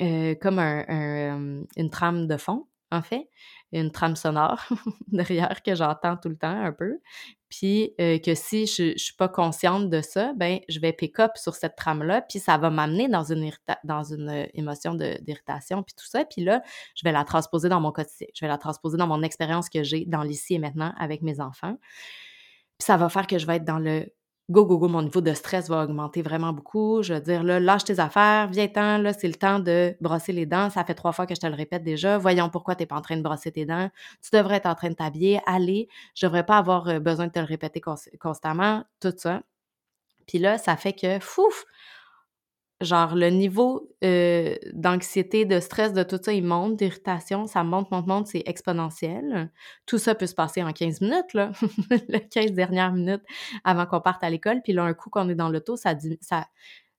Euh, 0.01 0.35
comme 0.35 0.59
un, 0.59 1.63
une 1.77 1.91
trame 1.91 2.27
de 2.27 2.37
fond, 2.37 2.67
en 2.91 3.03
fait, 3.03 3.29
une 3.73 3.91
trame 3.91 4.17
sonore 4.17 4.65
derrière 5.09 5.63
que 5.63 5.75
j'entends 5.75 6.17
tout 6.17 6.29
le 6.29 6.37
temps 6.37 6.65
un 6.65 6.73
peu. 6.73 6.99
Puis 7.49 7.93
euh, 8.01 8.19
que 8.19 8.35
si 8.35 8.67
je 8.67 8.93
ne 8.93 8.97
suis 8.97 9.15
pas 9.15 9.29
consciente 9.29 9.91
de 9.91 10.01
ça, 10.01 10.33
ben 10.37 10.61
je 10.69 10.81
vais 10.81 10.93
pick 10.93 11.19
up 11.21 11.33
sur 11.37 11.55
cette 11.55 11.77
trame-là, 11.77 12.23
puis 12.23 12.39
ça 12.39 12.57
va 12.57 12.71
m'amener 12.71 13.09
dans 13.09 13.25
une, 13.25 13.51
dans 13.85 14.03
une 14.03 14.29
euh, 14.29 14.47
émotion 14.55 14.95
d'irritation, 14.95 15.83
puis 15.83 15.95
tout 15.97 16.07
ça. 16.07 16.25
Puis 16.25 16.43
là, 16.43 16.63
je 16.95 17.03
vais 17.05 17.13
la 17.13 17.25
transposer 17.25 17.69
dans 17.69 17.81
mon 17.81 17.93
quotidien. 17.93 18.29
Je 18.35 18.45
vais 18.45 18.49
la 18.49 18.59
transposer 18.59 18.97
dans 18.97 19.07
mon 19.07 19.23
expérience 19.23 19.69
que 19.69 19.83
j'ai 19.83 20.05
dans 20.07 20.23
l'ici 20.23 20.55
et 20.55 20.59
maintenant 20.59 20.95
avec 20.99 21.23
mes 21.23 21.41
enfants. 21.41 21.77
Puis 22.79 22.87
ça 22.87 22.97
va 22.97 23.09
faire 23.09 23.27
que 23.27 23.39
je 23.39 23.47
vais 23.47 23.57
être 23.57 23.65
dans 23.65 23.79
le 23.79 24.13
go, 24.51 24.67
go, 24.67 24.79
go, 24.79 24.89
mon 24.89 25.03
niveau 25.03 25.21
de 25.21 25.33
stress 25.33 25.69
va 25.69 25.83
augmenter 25.85 26.23
vraiment 26.23 26.53
beaucoup. 26.53 27.03
Je 27.03 27.15
veux 27.15 27.21
dire, 27.21 27.43
là, 27.43 27.61
lâche 27.61 27.85
tes 27.85 27.99
affaires, 27.99 28.49
viens-t'en, 28.49 28.99
là, 28.99 29.13
c'est 29.13 29.29
le 29.29 29.35
temps 29.35 29.59
de 29.59 29.95
brosser 30.01 30.33
les 30.33 30.47
dents. 30.47 30.71
Ça 30.71 30.85
fait 30.85 30.95
trois 30.95 31.13
fois 31.13 31.27
que 31.27 31.35
je 31.35 31.41
te 31.41 31.47
le 31.47 31.55
répète 31.55 31.83
déjà. 31.83 32.19
Voyons 32.19 32.51
pourquoi 32.51 32.75
tu 32.77 32.83
n'es 32.83 32.87
pas 32.87 32.97
en 32.97 33.01
train 33.01 33.17
de 33.17 33.23
brosser 33.23 33.53
tes 33.53 33.65
dents. 33.65 33.91
Tu 34.23 34.31
devrais 34.37 34.57
être 34.57 34.67
en 34.67 34.75
train 34.75 34.91
de 34.91 34.95
t'habiller. 34.95 35.41
Allez, 35.47 35.89
je 36.15 36.27
devrais 36.27 36.45
pas 36.45 36.59
avoir 36.59 36.89
euh, 36.89 36.99
besoin 37.01 37.27
de 37.29 37.33
te 37.33 37.39
le 37.39 37.47
répéter 37.47 37.81
constamment, 38.21 38.85
tout 39.01 39.15
ça. 39.17 39.43
Puis 40.27 40.39
là, 40.39 40.59
ça 40.59 40.77
fait 40.77 40.93
que, 40.95 41.19
fouf, 41.21 41.65
genre 42.81 43.15
le 43.15 43.31
niveau 43.31 43.91
euh, 44.03 44.57
d'anxiété, 44.73 45.45
de 45.45 45.61
stress, 45.61 45.93
de 45.93 46.03
tout 46.03 46.19
ça, 46.23 46.33
il 46.33 46.45
monte, 46.45 46.77
d'irritation, 46.77 47.47
ça 47.47 47.65
monte, 47.65 47.91
monte, 47.91 48.07
monte, 48.07 48.27
c'est 48.27 48.43
exponentiel. 48.47 49.51
Tout 49.87 49.99
ça 49.99 50.15
peut 50.15 50.27
se 50.27 50.35
passer 50.35 50.63
en 50.63 50.73
15 50.73 51.01
minutes, 51.01 51.35
là, 51.35 51.53
les 52.09 52.27
15 52.29 52.53
dernières 52.53 52.93
minutes 52.93 53.23
avant 53.65 53.87
qu'on 53.87 54.01
parte 54.01 54.23
à 54.25 54.31
l'école. 54.31 54.61
Puis 54.63 54.73
là, 54.73 54.85
un 54.85 54.95
coup 54.95 55.11
qu'on 55.11 55.29
est 55.29 55.35
dans 55.35 55.49
l'auto, 55.49 55.77
ça, 55.77 55.95
ça, 56.21 56.47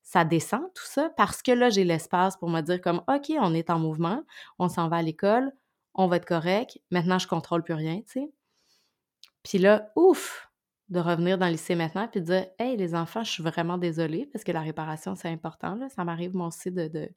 ça 0.01 0.23
descend, 0.23 0.61
tout 0.75 0.85
ça, 0.85 1.09
parce 1.17 1.41
que 1.41 1.51
là, 1.51 1.69
j'ai 1.69 1.83
l'espace 1.83 2.37
pour 2.37 2.49
me 2.49 2.61
dire 2.61 2.79
comme, 2.79 3.01
OK, 3.07 3.31
on 3.39 3.53
est 3.53 3.69
en 3.69 3.79
mouvement, 3.79 4.23
on 4.59 4.69
s'en 4.69 4.87
va 4.87 4.97
à 4.97 5.01
l'école, 5.01 5.51
on 5.93 6.07
va 6.07 6.17
être 6.17 6.27
correct, 6.27 6.79
maintenant, 6.91 7.19
je 7.19 7.27
contrôle 7.27 7.63
plus 7.63 7.73
rien, 7.73 7.97
tu 8.01 8.21
sais. 8.21 8.31
Puis 9.43 9.57
là, 9.57 9.91
ouf, 9.95 10.44
de 10.89 10.99
revenir 10.99 11.37
dans 11.37 11.47
le 11.47 11.53
lycée 11.53 11.75
maintenant 11.75 12.07
puis 12.07 12.21
de 12.21 12.25
dire 12.25 12.47
Hey, 12.59 12.77
les 12.77 12.95
enfants, 12.95 13.23
je 13.23 13.31
suis 13.31 13.43
vraiment 13.43 13.77
désolée 13.77 14.27
parce 14.31 14.43
que 14.43 14.51
la 14.51 14.61
réparation, 14.61 15.15
c'est 15.15 15.29
important. 15.29 15.75
Là. 15.75 15.89
Ça 15.89 16.03
m'arrive, 16.03 16.35
moi 16.35 16.47
aussi, 16.47 16.71
de, 16.71 17.09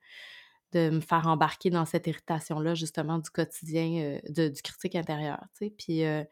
me 0.75 1.01
faire 1.01 1.27
embarquer 1.27 1.71
dans 1.71 1.85
cette 1.85 2.07
irritation-là, 2.07 2.75
justement, 2.75 3.19
du 3.19 3.31
quotidien, 3.31 4.03
euh, 4.03 4.21
de, 4.29 4.49
du 4.49 4.63
critique 4.63 4.95
intérieur. 4.95 5.41
Puis, 5.79 6.05
euh, 6.05 6.25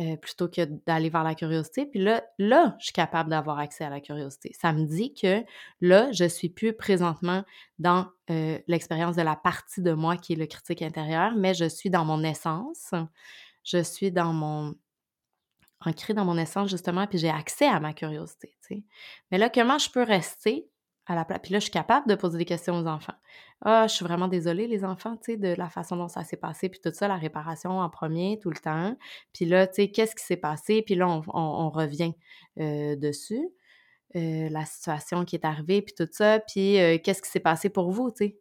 euh, 0.00 0.16
plutôt 0.16 0.48
que 0.48 0.64
d'aller 0.86 1.08
vers 1.08 1.22
la 1.22 1.36
curiosité. 1.36 1.86
Puis 1.86 2.00
là, 2.00 2.24
là, 2.38 2.76
je 2.80 2.86
suis 2.86 2.92
capable 2.92 3.30
d'avoir 3.30 3.60
accès 3.60 3.84
à 3.84 3.90
la 3.90 4.00
curiosité. 4.00 4.52
Ça 4.52 4.72
me 4.72 4.86
dit 4.86 5.14
que 5.14 5.44
là, 5.80 6.10
je 6.10 6.24
suis 6.24 6.48
plus 6.48 6.72
présentement 6.72 7.44
dans 7.78 8.08
l'expérience 8.66 9.14
de 9.14 9.22
la 9.22 9.36
partie 9.36 9.82
de 9.82 9.92
moi 9.92 10.16
qui 10.16 10.32
est 10.32 10.36
le 10.36 10.46
critique 10.46 10.82
intérieur, 10.82 11.36
mais 11.36 11.54
je 11.54 11.66
suis 11.66 11.90
dans 11.90 12.04
mon 12.04 12.24
essence. 12.24 12.92
Je 13.62 13.82
suis 13.82 14.10
dans 14.10 14.32
mon 14.32 14.74
ancré 15.80 16.14
dans 16.14 16.24
mon 16.24 16.38
essence 16.38 16.70
justement, 16.70 17.06
puis 17.06 17.18
j'ai 17.18 17.30
accès 17.30 17.66
à 17.66 17.80
ma 17.80 17.92
curiosité. 17.92 18.56
Mais 19.30 19.38
là, 19.38 19.50
comment 19.50 19.78
je 19.78 19.90
peux 19.90 20.02
rester 20.02 20.68
à 21.06 21.14
la 21.14 21.24
place. 21.24 21.40
Puis 21.42 21.52
là, 21.52 21.58
je 21.58 21.64
suis 21.64 21.72
capable 21.72 22.08
de 22.08 22.14
poser 22.14 22.38
des 22.38 22.44
questions 22.44 22.76
aux 22.78 22.86
enfants. 22.86 23.14
Ah, 23.60 23.86
je 23.86 23.94
suis 23.94 24.04
vraiment 24.04 24.28
désolée, 24.28 24.66
les 24.66 24.84
enfants, 24.84 25.16
tu 25.16 25.32
sais, 25.32 25.36
de 25.36 25.54
la 25.56 25.68
façon 25.68 25.96
dont 25.96 26.08
ça 26.08 26.24
s'est 26.24 26.36
passé, 26.36 26.68
puis 26.68 26.80
tout 26.82 26.92
ça, 26.92 27.08
la 27.08 27.16
réparation 27.16 27.78
en 27.78 27.90
premier, 27.90 28.38
tout 28.40 28.50
le 28.50 28.56
temps. 28.56 28.96
Puis 29.32 29.44
là, 29.44 29.66
tu 29.66 29.74
sais, 29.74 29.90
qu'est-ce 29.90 30.14
qui 30.14 30.24
s'est 30.24 30.36
passé? 30.36 30.82
Puis 30.82 30.94
là, 30.94 31.08
on, 31.08 31.70
revient 31.70 32.14
euh, 32.58 32.96
dessus, 32.96 33.48
euh, 34.16 34.48
la 34.48 34.64
situation 34.64 35.24
qui 35.24 35.36
est 35.36 35.44
arrivée, 35.44 35.82
puis 35.82 35.94
tout 35.94 36.08
ça. 36.10 36.40
Puis 36.40 36.78
euh, 36.78 36.98
qu'est-ce 37.02 37.22
qui 37.22 37.30
s'est 37.30 37.40
passé 37.40 37.68
pour 37.68 37.90
vous, 37.90 38.10
tu 38.10 38.26
sais? 38.26 38.38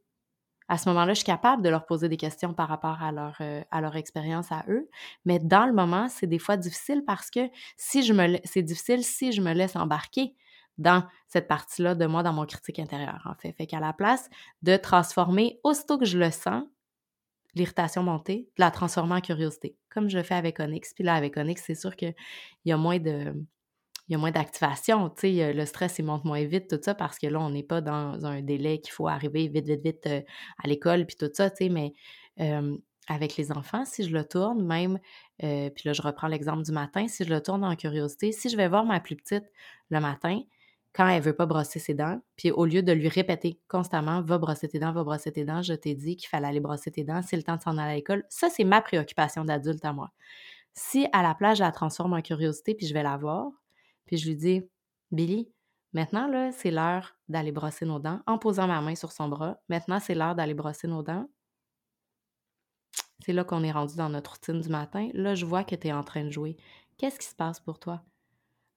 À 0.67 0.77
ce 0.77 0.89
moment-là, 0.89 1.13
je 1.13 1.19
suis 1.19 1.25
capable 1.25 1.61
de 1.61 1.69
leur 1.69 1.85
poser 1.85 2.09
des 2.09 2.17
questions 2.17 2.53
par 2.53 2.67
rapport 2.67 3.01
à 3.01 3.11
leur, 3.11 3.41
à 3.71 3.81
leur 3.81 3.95
expérience 3.95 4.51
à 4.51 4.63
eux. 4.69 4.89
Mais 5.25 5.39
dans 5.39 5.65
le 5.65 5.73
moment, 5.73 6.07
c'est 6.09 6.27
des 6.27 6.39
fois 6.39 6.57
difficile 6.57 7.03
parce 7.05 7.29
que 7.29 7.49
si 7.77 8.03
je 8.03 8.13
me 8.13 8.37
c'est 8.43 8.61
difficile 8.61 9.03
si 9.03 9.31
je 9.31 9.41
me 9.41 9.53
laisse 9.53 9.75
embarquer 9.75 10.35
dans 10.77 11.03
cette 11.27 11.47
partie-là 11.47 11.95
de 11.95 12.05
moi, 12.05 12.23
dans 12.23 12.33
mon 12.33 12.45
critique 12.45 12.79
intérieur, 12.79 13.21
en 13.25 13.35
fait. 13.35 13.53
Fait 13.53 13.67
qu'à 13.67 13.79
la 13.79 13.93
place 13.93 14.29
de 14.61 14.75
transformer, 14.77 15.59
aussitôt 15.63 15.97
que 15.97 16.05
je 16.05 16.17
le 16.17 16.31
sens, 16.31 16.63
l'irritation 17.55 18.03
monter, 18.03 18.49
de 18.57 18.63
la 18.63 18.71
transformer 18.71 19.15
en 19.15 19.21
curiosité, 19.21 19.77
comme 19.89 20.09
je 20.09 20.17
le 20.17 20.23
fais 20.23 20.35
avec 20.35 20.59
Onyx. 20.59 20.93
Puis 20.93 21.03
là, 21.03 21.13
avec 21.15 21.37
Onyx, 21.37 21.61
c'est 21.63 21.75
sûr 21.75 21.95
qu'il 21.95 22.15
y 22.65 22.71
a 22.71 22.77
moins 22.77 22.99
de... 22.99 23.33
Il 24.09 24.13
y 24.13 24.15
a 24.15 24.17
moins 24.17 24.31
d'activation, 24.31 25.09
tu 25.09 25.21
sais, 25.21 25.53
le 25.53 25.65
stress, 25.65 25.97
il 25.99 26.05
monte 26.05 26.25
moins 26.25 26.43
vite, 26.43 26.69
tout 26.69 26.79
ça, 26.81 26.93
parce 26.93 27.17
que 27.17 27.27
là, 27.27 27.39
on 27.39 27.49
n'est 27.49 27.63
pas 27.63 27.81
dans 27.81 28.25
un 28.25 28.41
délai 28.41 28.81
qu'il 28.81 28.91
faut 28.91 29.07
arriver 29.07 29.47
vite, 29.47 29.65
vite, 29.65 29.81
vite 29.81 30.07
euh, 30.07 30.21
à 30.61 30.67
l'école, 30.67 31.05
puis 31.05 31.15
tout 31.15 31.29
ça, 31.33 31.49
tu 31.49 31.65
sais, 31.65 31.69
mais 31.69 31.93
avec 33.07 33.35
les 33.37 33.51
enfants, 33.51 33.85
si 33.85 34.03
je 34.03 34.13
le 34.13 34.25
tourne, 34.25 34.65
même, 34.65 34.99
euh, 35.43 35.69
puis 35.69 35.83
là, 35.85 35.93
je 35.93 36.01
reprends 36.01 36.27
l'exemple 36.27 36.63
du 36.63 36.71
matin, 36.71 37.07
si 37.07 37.23
je 37.23 37.29
le 37.29 37.41
tourne 37.41 37.63
en 37.63 37.75
curiosité, 37.75 38.31
si 38.31 38.49
je 38.49 38.57
vais 38.57 38.67
voir 38.67 38.85
ma 38.85 38.99
plus 38.99 39.15
petite 39.15 39.45
le 39.89 39.99
matin, 39.99 40.41
quand 40.93 41.07
elle 41.07 41.21
veut 41.21 41.35
pas 41.35 41.45
brosser 41.45 41.79
ses 41.79 41.95
dents, 41.95 42.21
puis 42.35 42.51
au 42.51 42.65
lieu 42.65 42.83
de 42.83 42.91
lui 42.91 43.09
répéter 43.09 43.59
constamment 43.67 44.21
va 44.21 44.37
brosser 44.37 44.67
tes 44.67 44.79
dents, 44.79 44.93
va 44.93 45.03
brosser 45.03 45.31
tes 45.31 45.43
dents, 45.43 45.61
je 45.61 45.73
t'ai 45.73 45.95
dit 45.95 46.15
qu'il 46.15 46.29
fallait 46.29 46.47
aller 46.47 46.59
brosser 46.59 46.91
tes 46.91 47.03
dents, 47.03 47.21
c'est 47.23 47.35
le 47.35 47.43
temps 47.43 47.55
de 47.55 47.61
s'en 47.61 47.77
aller 47.77 47.93
à 47.93 47.95
l'école. 47.95 48.23
Ça, 48.29 48.49
c'est 48.49 48.63
ma 48.63 48.81
préoccupation 48.81 49.43
d'adulte 49.43 49.83
à 49.85 49.91
moi. 49.91 50.11
Si 50.73 51.07
à 51.11 51.23
la 51.23 51.33
plage, 51.33 51.57
je 51.57 51.63
la 51.63 51.71
transforme 51.71 52.13
en 52.13 52.21
curiosité, 52.21 52.75
puis 52.75 52.87
je 52.87 52.93
vais 52.93 53.03
la 53.03 53.17
voir, 53.17 53.47
puis 54.05 54.17
je 54.17 54.27
lui 54.27 54.35
dis 54.35 54.63
Billy, 55.11 55.51
maintenant, 55.93 56.27
là, 56.27 56.51
c'est 56.51 56.71
l'heure 56.71 57.15
d'aller 57.29 57.51
brosser 57.51 57.85
nos 57.85 57.99
dents 57.99 58.21
en 58.27 58.37
posant 58.37 58.67
ma 58.67 58.81
main 58.81 58.95
sur 58.95 59.11
son 59.11 59.27
bras. 59.27 59.57
Maintenant, 59.69 59.99
c'est 59.99 60.15
l'heure 60.15 60.35
d'aller 60.35 60.53
brosser 60.53 60.87
nos 60.87 61.03
dents. 61.03 61.27
C'est 63.25 63.33
là 63.33 63.43
qu'on 63.43 63.63
est 63.63 63.71
rendu 63.71 63.95
dans 63.95 64.09
notre 64.09 64.33
routine 64.33 64.59
du 64.59 64.69
matin. 64.69 65.09
Là, 65.13 65.35
je 65.35 65.45
vois 65.45 65.63
que 65.63 65.75
tu 65.75 65.87
es 65.87 65.93
en 65.93 66.03
train 66.03 66.25
de 66.25 66.29
jouer. 66.29 66.57
Qu'est-ce 66.97 67.19
qui 67.19 67.27
se 67.27 67.35
passe 67.35 67.59
pour 67.59 67.79
toi? 67.79 68.03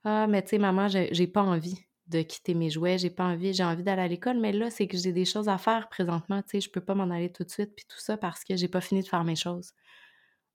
Ah, 0.05 0.27
mais 0.27 0.43
tu 0.43 0.51
sais, 0.51 0.59
maman, 0.59 0.89
j'ai 0.89 1.27
pas 1.27 1.43
envie 1.43 1.85
de 2.07 2.23
quitter 2.23 2.55
mes 2.55 2.71
jouets, 2.71 2.99
j'ai 2.99 3.11
pas 3.11 3.25
envie, 3.25 3.53
j'ai 3.53 3.65
envie 3.65 3.83
d'aller 3.83 4.03
à 4.03 4.09
l'école, 4.09 4.39
mais 4.39 4.53
là, 4.53 4.71
c'est 4.71 4.87
que 4.87 4.97
j'ai 4.97 5.13
des 5.13 5.25
choses 5.25 5.49
à 5.49 5.59
faire 5.59 5.89
présentement, 5.89 6.43
tu 6.43 6.51
sais, 6.51 6.61
je 6.61 6.71
peux 6.71 6.81
pas 6.81 6.95
m'en 6.95 7.11
aller 7.11 7.33
tout 7.33 7.43
de 7.43 7.51
suite, 7.51 7.75
puis 7.75 7.85
tout 7.89 7.99
ça 7.99 8.17
parce 8.17 8.45
que 8.45 8.57
j'ai 8.57 8.69
pas 8.69 8.81
fini 8.81 9.03
de 9.03 9.09
faire 9.09 9.25
mes 9.25 9.35
choses. 9.37 9.73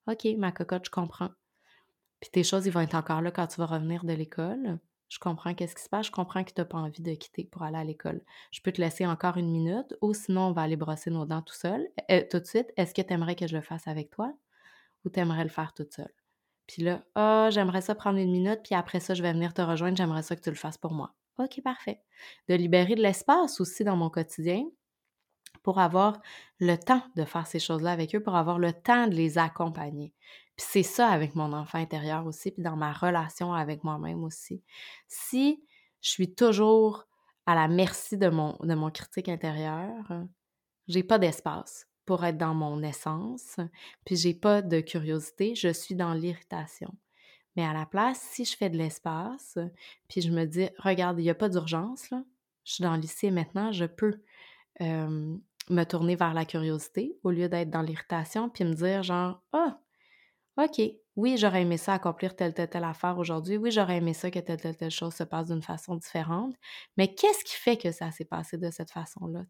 OK, 0.08 0.26
ma 0.38 0.52
cocotte, 0.52 0.86
je 0.86 0.92
comprends. 0.92 1.32
Puis 2.22 2.30
tes 2.30 2.44
choses, 2.44 2.66
ils 2.66 2.72
vont 2.72 2.82
être 2.82 2.96
encore 2.96 3.22
là 3.22 3.32
quand 3.32 3.48
tu 3.48 3.60
vas 3.60 3.66
revenir 3.66 4.06
de 4.06 4.14
l'école. 4.14 4.80
Je 5.10 5.20
comprends 5.20 5.54
qu'est-ce 5.54 5.76
qui 5.76 5.84
se 5.84 5.90
passe, 5.90 6.06
je 6.06 6.12
comprends 6.12 6.46
que 6.46 6.54
tu 6.54 6.62
n'as 6.62 6.66
pas 6.66 6.78
envie 6.78 7.02
de 7.02 7.14
quitter 7.16 7.44
pour 7.44 7.64
aller 7.64 7.78
à 7.78 7.84
l'école. 7.84 8.22
Je 8.52 8.62
peux 8.62 8.72
te 8.72 8.80
laisser 8.80 9.06
encore 9.06 9.36
une 9.36 9.52
minute 9.52 9.94
ou 10.00 10.14
sinon 10.14 10.44
on 10.44 10.52
va 10.54 10.62
aller 10.62 10.78
brosser 10.78 11.10
nos 11.10 11.26
dents 11.26 11.42
tout 11.42 11.54
seul, 11.54 11.86
euh, 12.10 12.24
tout 12.32 12.40
de 12.40 12.46
suite. 12.46 12.72
Est-ce 12.78 12.94
que 12.94 13.02
tu 13.02 13.12
aimerais 13.12 13.36
que 13.36 13.46
je 13.46 13.56
le 13.56 13.62
fasse 13.62 13.88
avec 13.90 14.10
toi 14.10 14.34
ou 15.04 15.10
tu 15.10 15.20
aimerais 15.20 15.44
le 15.44 15.50
faire 15.50 15.74
toute 15.74 15.92
seule? 15.92 16.14
Puis 16.66 16.84
là, 16.84 17.04
ah, 17.16 17.50
j'aimerais 17.52 17.82
ça 17.82 17.96
prendre 17.96 18.20
une 18.20 18.32
minute, 18.32 18.62
puis 18.64 18.76
après 18.76 19.02
ça, 19.02 19.14
je 19.14 19.22
vais 19.22 19.34
venir 19.34 19.54
te 19.54 19.62
rejoindre, 19.62 19.98
j'aimerais 19.98 20.24
ça 20.24 20.38
que 20.38 20.42
tu 20.42 20.50
le 20.50 20.56
fasses 20.56 20.78
pour 20.78 20.94
moi. 20.94 21.14
OK, 21.38 21.62
parfait. 21.62 22.02
De 22.48 22.56
libérer 22.56 22.96
de 22.96 23.02
l'espace 23.02 23.60
aussi 23.60 23.84
dans 23.84 23.98
mon 23.98 24.10
quotidien 24.10 24.64
pour 25.64 25.80
avoir 25.80 26.22
le 26.60 26.78
temps 26.78 27.04
de 27.16 27.26
faire 27.26 27.48
ces 27.48 27.60
choses-là 27.60 27.92
avec 27.92 28.16
eux, 28.16 28.24
pour 28.24 28.36
avoir 28.36 28.60
le 28.60 28.74
temps 28.74 29.08
de 29.08 29.16
les 29.16 29.38
accompagner. 29.38 30.14
Puis 30.62 30.70
c'est 30.70 30.96
ça 30.96 31.10
avec 31.10 31.34
mon 31.34 31.54
enfant 31.54 31.80
intérieur 31.80 32.28
aussi, 32.28 32.52
puis 32.52 32.62
dans 32.62 32.76
ma 32.76 32.94
relation 32.94 33.52
avec 33.52 33.84
moi-même 33.84 34.24
aussi. 34.24 34.62
Si 35.08 35.64
je 36.02 36.10
suis 36.12 36.36
toujours 36.36 37.08
à 37.48 37.56
la 37.56 37.68
merci 37.68 38.16
de 38.16 38.30
mon, 38.30 38.56
de 38.62 38.76
mon 38.76 38.92
critique 38.92 39.28
intérieur, 39.28 39.92
j'ai 40.88 41.02
pas 41.02 41.18
d'espace 41.18 41.88
pour 42.06 42.24
être 42.26 42.38
dans 42.38 42.54
mon 42.54 42.84
essence, 42.84 43.60
puis 44.06 44.16
j'ai 44.16 44.36
pas 44.36 44.62
de 44.62 44.82
curiosité, 44.82 45.56
je 45.56 45.70
suis 45.70 45.96
dans 45.96 46.14
l'irritation. 46.14 46.94
Mais 47.56 47.66
à 47.66 47.74
la 47.74 47.88
place, 47.88 48.20
si 48.20 48.46
je 48.46 48.56
fais 48.56 48.70
de 48.70 48.78
l'espace, 48.78 49.58
puis 50.10 50.22
je 50.22 50.30
me 50.30 50.46
dis, 50.46 50.70
regarde, 50.78 51.18
il 51.18 51.24
n'y 51.24 51.32
a 51.32 51.36
pas 51.36 51.50
d'urgence, 51.50 52.12
là. 52.12 52.24
Je 52.66 52.74
suis 52.74 52.84
dans 52.84 52.94
le 52.94 53.02
lycée 53.02 53.32
maintenant, 53.32 53.72
je 53.72 53.86
peux 53.86 54.22
me 54.80 55.84
tourner 55.86 56.16
vers 56.16 56.36
la 56.36 56.46
curiosité 56.46 57.18
au 57.24 57.32
lieu 57.32 57.50
d'être 57.50 57.72
dans 57.72 57.82
l'irritation, 57.82 58.48
puis 58.48 58.64
me 58.64 58.76
dire 58.76 59.02
genre, 59.02 59.42
ah, 59.54 59.80
OK, 60.58 60.82
oui, 61.16 61.38
j'aurais 61.38 61.62
aimé 61.62 61.78
ça 61.78 61.94
accomplir 61.94 62.36
telle, 62.36 62.54
telle, 62.54 62.70
telle 62.70 62.84
affaire 62.84 63.18
aujourd'hui. 63.18 63.58
Oui, 63.58 63.72
j'aurais 63.72 63.98
aimé 63.98 64.14
ça 64.14 64.30
que 64.30 64.40
telle, 64.40 64.60
telle, 64.60 64.76
telle 64.76 64.92
chose 64.92 65.14
se 65.14 65.24
passe 65.24 65.48
d'une 65.48 65.62
façon 65.62 65.96
différente. 65.96 66.56
Mais 66.98 67.14
qu'est-ce 67.14 67.44
qui 67.46 67.56
fait 67.56 67.78
que 67.78 67.92
ça 67.92 68.12
s'est 68.12 68.26
passé 68.26 68.58
de 68.58 68.70
cette 68.70 68.92
façon-là? 68.92 69.44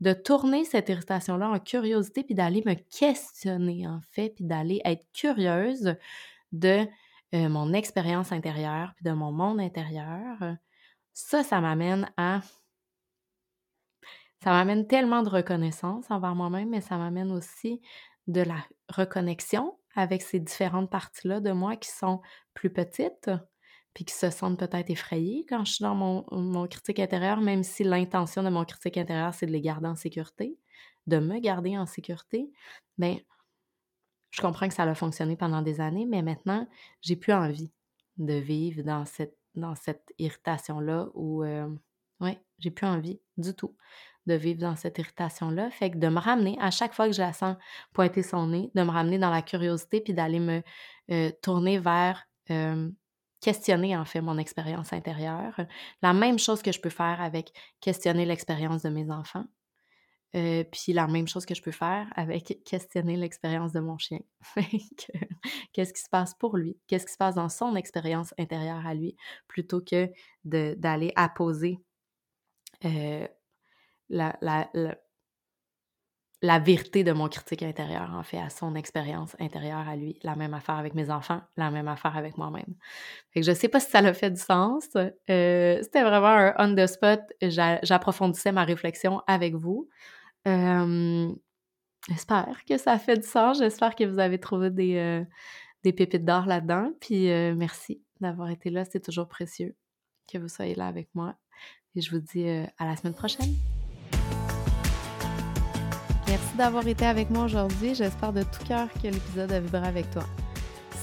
De 0.00 0.12
tourner 0.12 0.64
cette 0.64 0.88
irritation-là 0.88 1.50
en 1.50 1.58
curiosité, 1.58 2.22
puis 2.22 2.34
d'aller 2.34 2.62
me 2.66 2.74
questionner, 2.74 3.86
en 3.88 4.00
fait, 4.12 4.30
puis 4.30 4.44
d'aller 4.44 4.80
être 4.84 5.04
curieuse 5.12 5.96
de 6.52 6.86
euh, 7.34 7.48
mon 7.48 7.72
expérience 7.72 8.32
intérieure, 8.32 8.92
puis 8.94 9.04
de 9.04 9.12
mon 9.12 9.32
monde 9.32 9.60
intérieur, 9.60 10.36
ça, 11.14 11.42
ça 11.42 11.60
m'amène 11.60 12.10
à... 12.16 12.40
Ça 14.42 14.50
m'amène 14.50 14.86
tellement 14.86 15.22
de 15.24 15.28
reconnaissance 15.28 16.10
envers 16.10 16.36
moi-même, 16.36 16.70
mais 16.70 16.80
ça 16.80 16.96
m'amène 16.96 17.32
aussi 17.32 17.80
de 18.28 18.40
la 18.40 18.64
reconnexion 18.88 19.76
avec 19.94 20.22
ces 20.22 20.40
différentes 20.40 20.90
parties-là 20.90 21.40
de 21.40 21.52
moi 21.52 21.76
qui 21.76 21.90
sont 21.90 22.20
plus 22.54 22.70
petites, 22.70 23.30
puis 23.94 24.04
qui 24.04 24.14
se 24.14 24.30
sentent 24.30 24.58
peut-être 24.58 24.90
effrayées 24.90 25.44
quand 25.48 25.64
je 25.64 25.74
suis 25.74 25.82
dans 25.82 25.94
mon, 25.94 26.24
mon 26.30 26.66
critique 26.68 27.00
intérieur, 27.00 27.40
même 27.40 27.62
si 27.62 27.84
l'intention 27.84 28.42
de 28.42 28.48
mon 28.48 28.64
critique 28.64 28.96
intérieur, 28.96 29.34
c'est 29.34 29.46
de 29.46 29.52
les 29.52 29.60
garder 29.60 29.88
en 29.88 29.96
sécurité, 29.96 30.56
de 31.06 31.18
me 31.18 31.40
garder 31.40 31.76
en 31.76 31.86
sécurité. 31.86 32.50
Mais 32.96 33.24
je 34.30 34.40
comprends 34.40 34.68
que 34.68 34.74
ça 34.74 34.84
a 34.84 34.94
fonctionné 34.94 35.36
pendant 35.36 35.62
des 35.62 35.80
années, 35.80 36.06
mais 36.06 36.22
maintenant, 36.22 36.68
j'ai 37.00 37.16
plus 37.16 37.32
envie 37.32 37.72
de 38.18 38.34
vivre 38.34 38.82
dans 38.82 39.04
cette, 39.04 39.36
dans 39.54 39.74
cette 39.74 40.12
irritation-là 40.18 41.08
où, 41.14 41.42
euh, 41.42 41.68
ouais, 42.20 42.38
j'ai 42.58 42.70
plus 42.70 42.86
envie 42.86 43.20
du 43.36 43.54
tout 43.54 43.76
de 44.28 44.34
vivre 44.34 44.60
dans 44.60 44.76
cette 44.76 44.98
irritation-là. 44.98 45.70
Fait 45.70 45.90
que 45.90 45.98
de 45.98 46.08
me 46.08 46.20
ramener, 46.20 46.56
à 46.60 46.70
chaque 46.70 46.94
fois 46.94 47.06
que 47.06 47.14
je 47.14 47.20
la 47.20 47.32
sens 47.32 47.56
pointer 47.92 48.22
son 48.22 48.46
nez, 48.46 48.70
de 48.74 48.82
me 48.82 48.90
ramener 48.90 49.18
dans 49.18 49.30
la 49.30 49.42
curiosité 49.42 50.00
puis 50.00 50.14
d'aller 50.14 50.40
me 50.40 50.62
euh, 51.10 51.30
tourner 51.42 51.78
vers 51.78 52.24
questionner 53.40 53.96
en 53.96 54.04
fait 54.04 54.20
mon 54.20 54.38
expérience 54.38 54.92
intérieure. 54.92 55.60
La 56.02 56.12
même 56.12 56.38
chose 56.38 56.62
que 56.62 56.72
je 56.72 56.80
peux 56.80 56.90
faire 56.90 57.20
avec 57.20 57.52
questionner 57.80 58.24
l'expérience 58.24 58.82
de 58.82 58.88
mes 58.88 59.10
enfants. 59.10 59.44
Euh, 60.36 60.62
puis 60.64 60.92
la 60.92 61.06
même 61.06 61.26
chose 61.26 61.46
que 61.46 61.54
je 61.54 61.62
peux 61.62 61.72
faire 61.72 62.06
avec 62.14 62.62
questionner 62.64 63.16
l'expérience 63.16 63.72
de 63.72 63.80
mon 63.80 63.96
chien. 63.96 64.20
Qu'est-ce 65.72 65.94
qui 65.94 66.02
se 66.02 66.10
passe 66.10 66.34
pour 66.34 66.58
lui? 66.58 66.76
Qu'est-ce 66.86 67.06
qui 67.06 67.12
se 67.12 67.18
passe 67.18 67.36
dans 67.36 67.48
son 67.48 67.74
expérience 67.76 68.34
intérieure 68.38 68.86
à 68.86 68.92
lui, 68.92 69.16
plutôt 69.46 69.80
que 69.80 70.10
d'aller 70.44 71.12
apposer 71.16 71.78
euh, 72.84 73.26
la, 74.10 74.36
la, 74.40 74.68
la, 76.42 76.58
vérité 76.58 77.04
de 77.04 77.12
mon 77.12 77.28
critique 77.28 77.62
intérieur, 77.62 78.10
en 78.14 78.22
fait, 78.22 78.38
à 78.38 78.50
son 78.50 78.74
expérience 78.74 79.36
intérieure 79.40 79.88
à 79.88 79.96
lui. 79.96 80.18
La 80.22 80.36
même 80.36 80.54
affaire 80.54 80.76
avec 80.76 80.94
mes 80.94 81.10
enfants, 81.10 81.40
la 81.56 81.70
même 81.70 81.88
affaire 81.88 82.16
avec 82.16 82.38
moi-même. 82.38 82.74
Fait 83.32 83.40
que 83.40 83.46
je 83.46 83.52
sais 83.52 83.68
pas 83.68 83.80
si 83.80 83.90
ça 83.90 83.98
a 83.98 84.12
fait 84.12 84.30
du 84.30 84.40
sens. 84.40 84.88
Euh, 84.96 85.78
c'était 85.82 86.02
vraiment 86.02 86.28
un 86.28 86.54
on 86.58 86.74
the 86.74 86.86
spot. 86.86 87.20
J'approfondissais 87.42 88.52
ma 88.52 88.64
réflexion 88.64 89.22
avec 89.26 89.54
vous. 89.54 89.88
J'espère 92.08 92.64
que 92.66 92.78
ça 92.78 92.92
a 92.92 92.98
fait 92.98 93.18
du 93.18 93.26
sens. 93.26 93.58
J'espère 93.58 93.94
que 93.94 94.04
vous 94.04 94.18
avez 94.18 94.38
trouvé 94.38 94.70
des, 94.70 95.24
des 95.84 95.92
pépites 95.92 96.24
d'or 96.24 96.46
là-dedans. 96.46 96.92
Puis 97.00 97.26
merci 97.54 98.02
d'avoir 98.20 98.50
été 98.50 98.70
là. 98.70 98.84
C'est 98.84 99.04
toujours 99.04 99.28
précieux 99.28 99.76
que 100.30 100.38
vous 100.38 100.48
soyez 100.48 100.74
là 100.74 100.86
avec 100.86 101.08
moi. 101.14 101.34
Et 101.94 102.00
je 102.00 102.10
vous 102.10 102.20
dis 102.20 102.48
à 102.48 102.86
la 102.86 102.96
semaine 102.96 103.14
prochaine. 103.14 103.54
Merci 106.38 106.56
d'avoir 106.56 106.86
été 106.86 107.04
avec 107.04 107.30
moi 107.30 107.44
aujourd'hui. 107.44 107.96
J'espère 107.96 108.32
de 108.32 108.42
tout 108.42 108.64
cœur 108.66 108.86
que 109.02 109.08
l'épisode 109.08 109.50
a 109.50 109.58
vibré 109.58 109.86
avec 109.86 110.08
toi. 110.12 110.22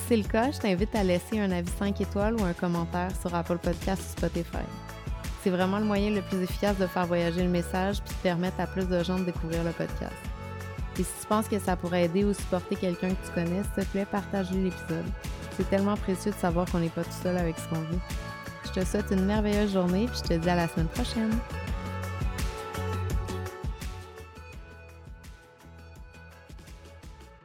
c'est 0.07 0.15
le 0.15 0.23
cas, 0.23 0.51
je 0.51 0.59
t'invite 0.59 0.95
à 0.95 1.03
laisser 1.03 1.39
un 1.39 1.51
avis 1.51 1.71
5 1.77 1.99
étoiles 1.99 2.35
ou 2.35 2.43
un 2.45 2.53
commentaire 2.53 3.11
sur 3.19 3.35
Apple 3.35 3.57
Podcast 3.57 4.01
ou 4.01 4.11
Spotify. 4.11 4.63
C'est 5.43 5.49
vraiment 5.49 5.79
le 5.79 5.85
moyen 5.85 6.11
le 6.11 6.21
plus 6.21 6.41
efficace 6.41 6.77
de 6.77 6.87
faire 6.87 7.05
voyager 7.05 7.43
le 7.43 7.49
message 7.49 8.01
puis 8.01 8.13
de 8.15 8.19
permettre 8.21 8.61
à 8.61 8.67
plus 8.67 8.87
de 8.87 9.03
gens 9.03 9.19
de 9.19 9.25
découvrir 9.25 9.63
le 9.65 9.71
podcast. 9.71 10.15
Et 10.97 11.03
si 11.03 11.11
tu 11.21 11.27
penses 11.27 11.49
que 11.49 11.59
ça 11.59 11.75
pourrait 11.75 12.05
aider 12.05 12.23
ou 12.23 12.33
supporter 12.33 12.77
quelqu'un 12.77 13.09
que 13.09 13.25
tu 13.25 13.31
connais, 13.33 13.61
s'il 13.63 13.83
te 13.83 13.91
plaît, 13.91 14.05
partage 14.05 14.51
l'épisode. 14.51 15.05
C'est 15.57 15.69
tellement 15.69 15.97
précieux 15.97 16.31
de 16.31 16.37
savoir 16.37 16.65
qu'on 16.71 16.79
n'est 16.79 16.89
pas 16.89 17.03
tout 17.03 17.23
seul 17.23 17.37
avec 17.37 17.57
ce 17.57 17.67
qu'on 17.67 17.81
vit. 17.81 17.99
Je 18.63 18.79
te 18.79 18.85
souhaite 18.85 19.11
une 19.11 19.25
merveilleuse 19.25 19.73
journée 19.73 20.05
puis 20.05 20.21
je 20.23 20.29
te 20.29 20.33
dis 20.35 20.49
à 20.49 20.55
la 20.55 20.67
semaine 20.69 20.87
prochaine. 20.87 21.37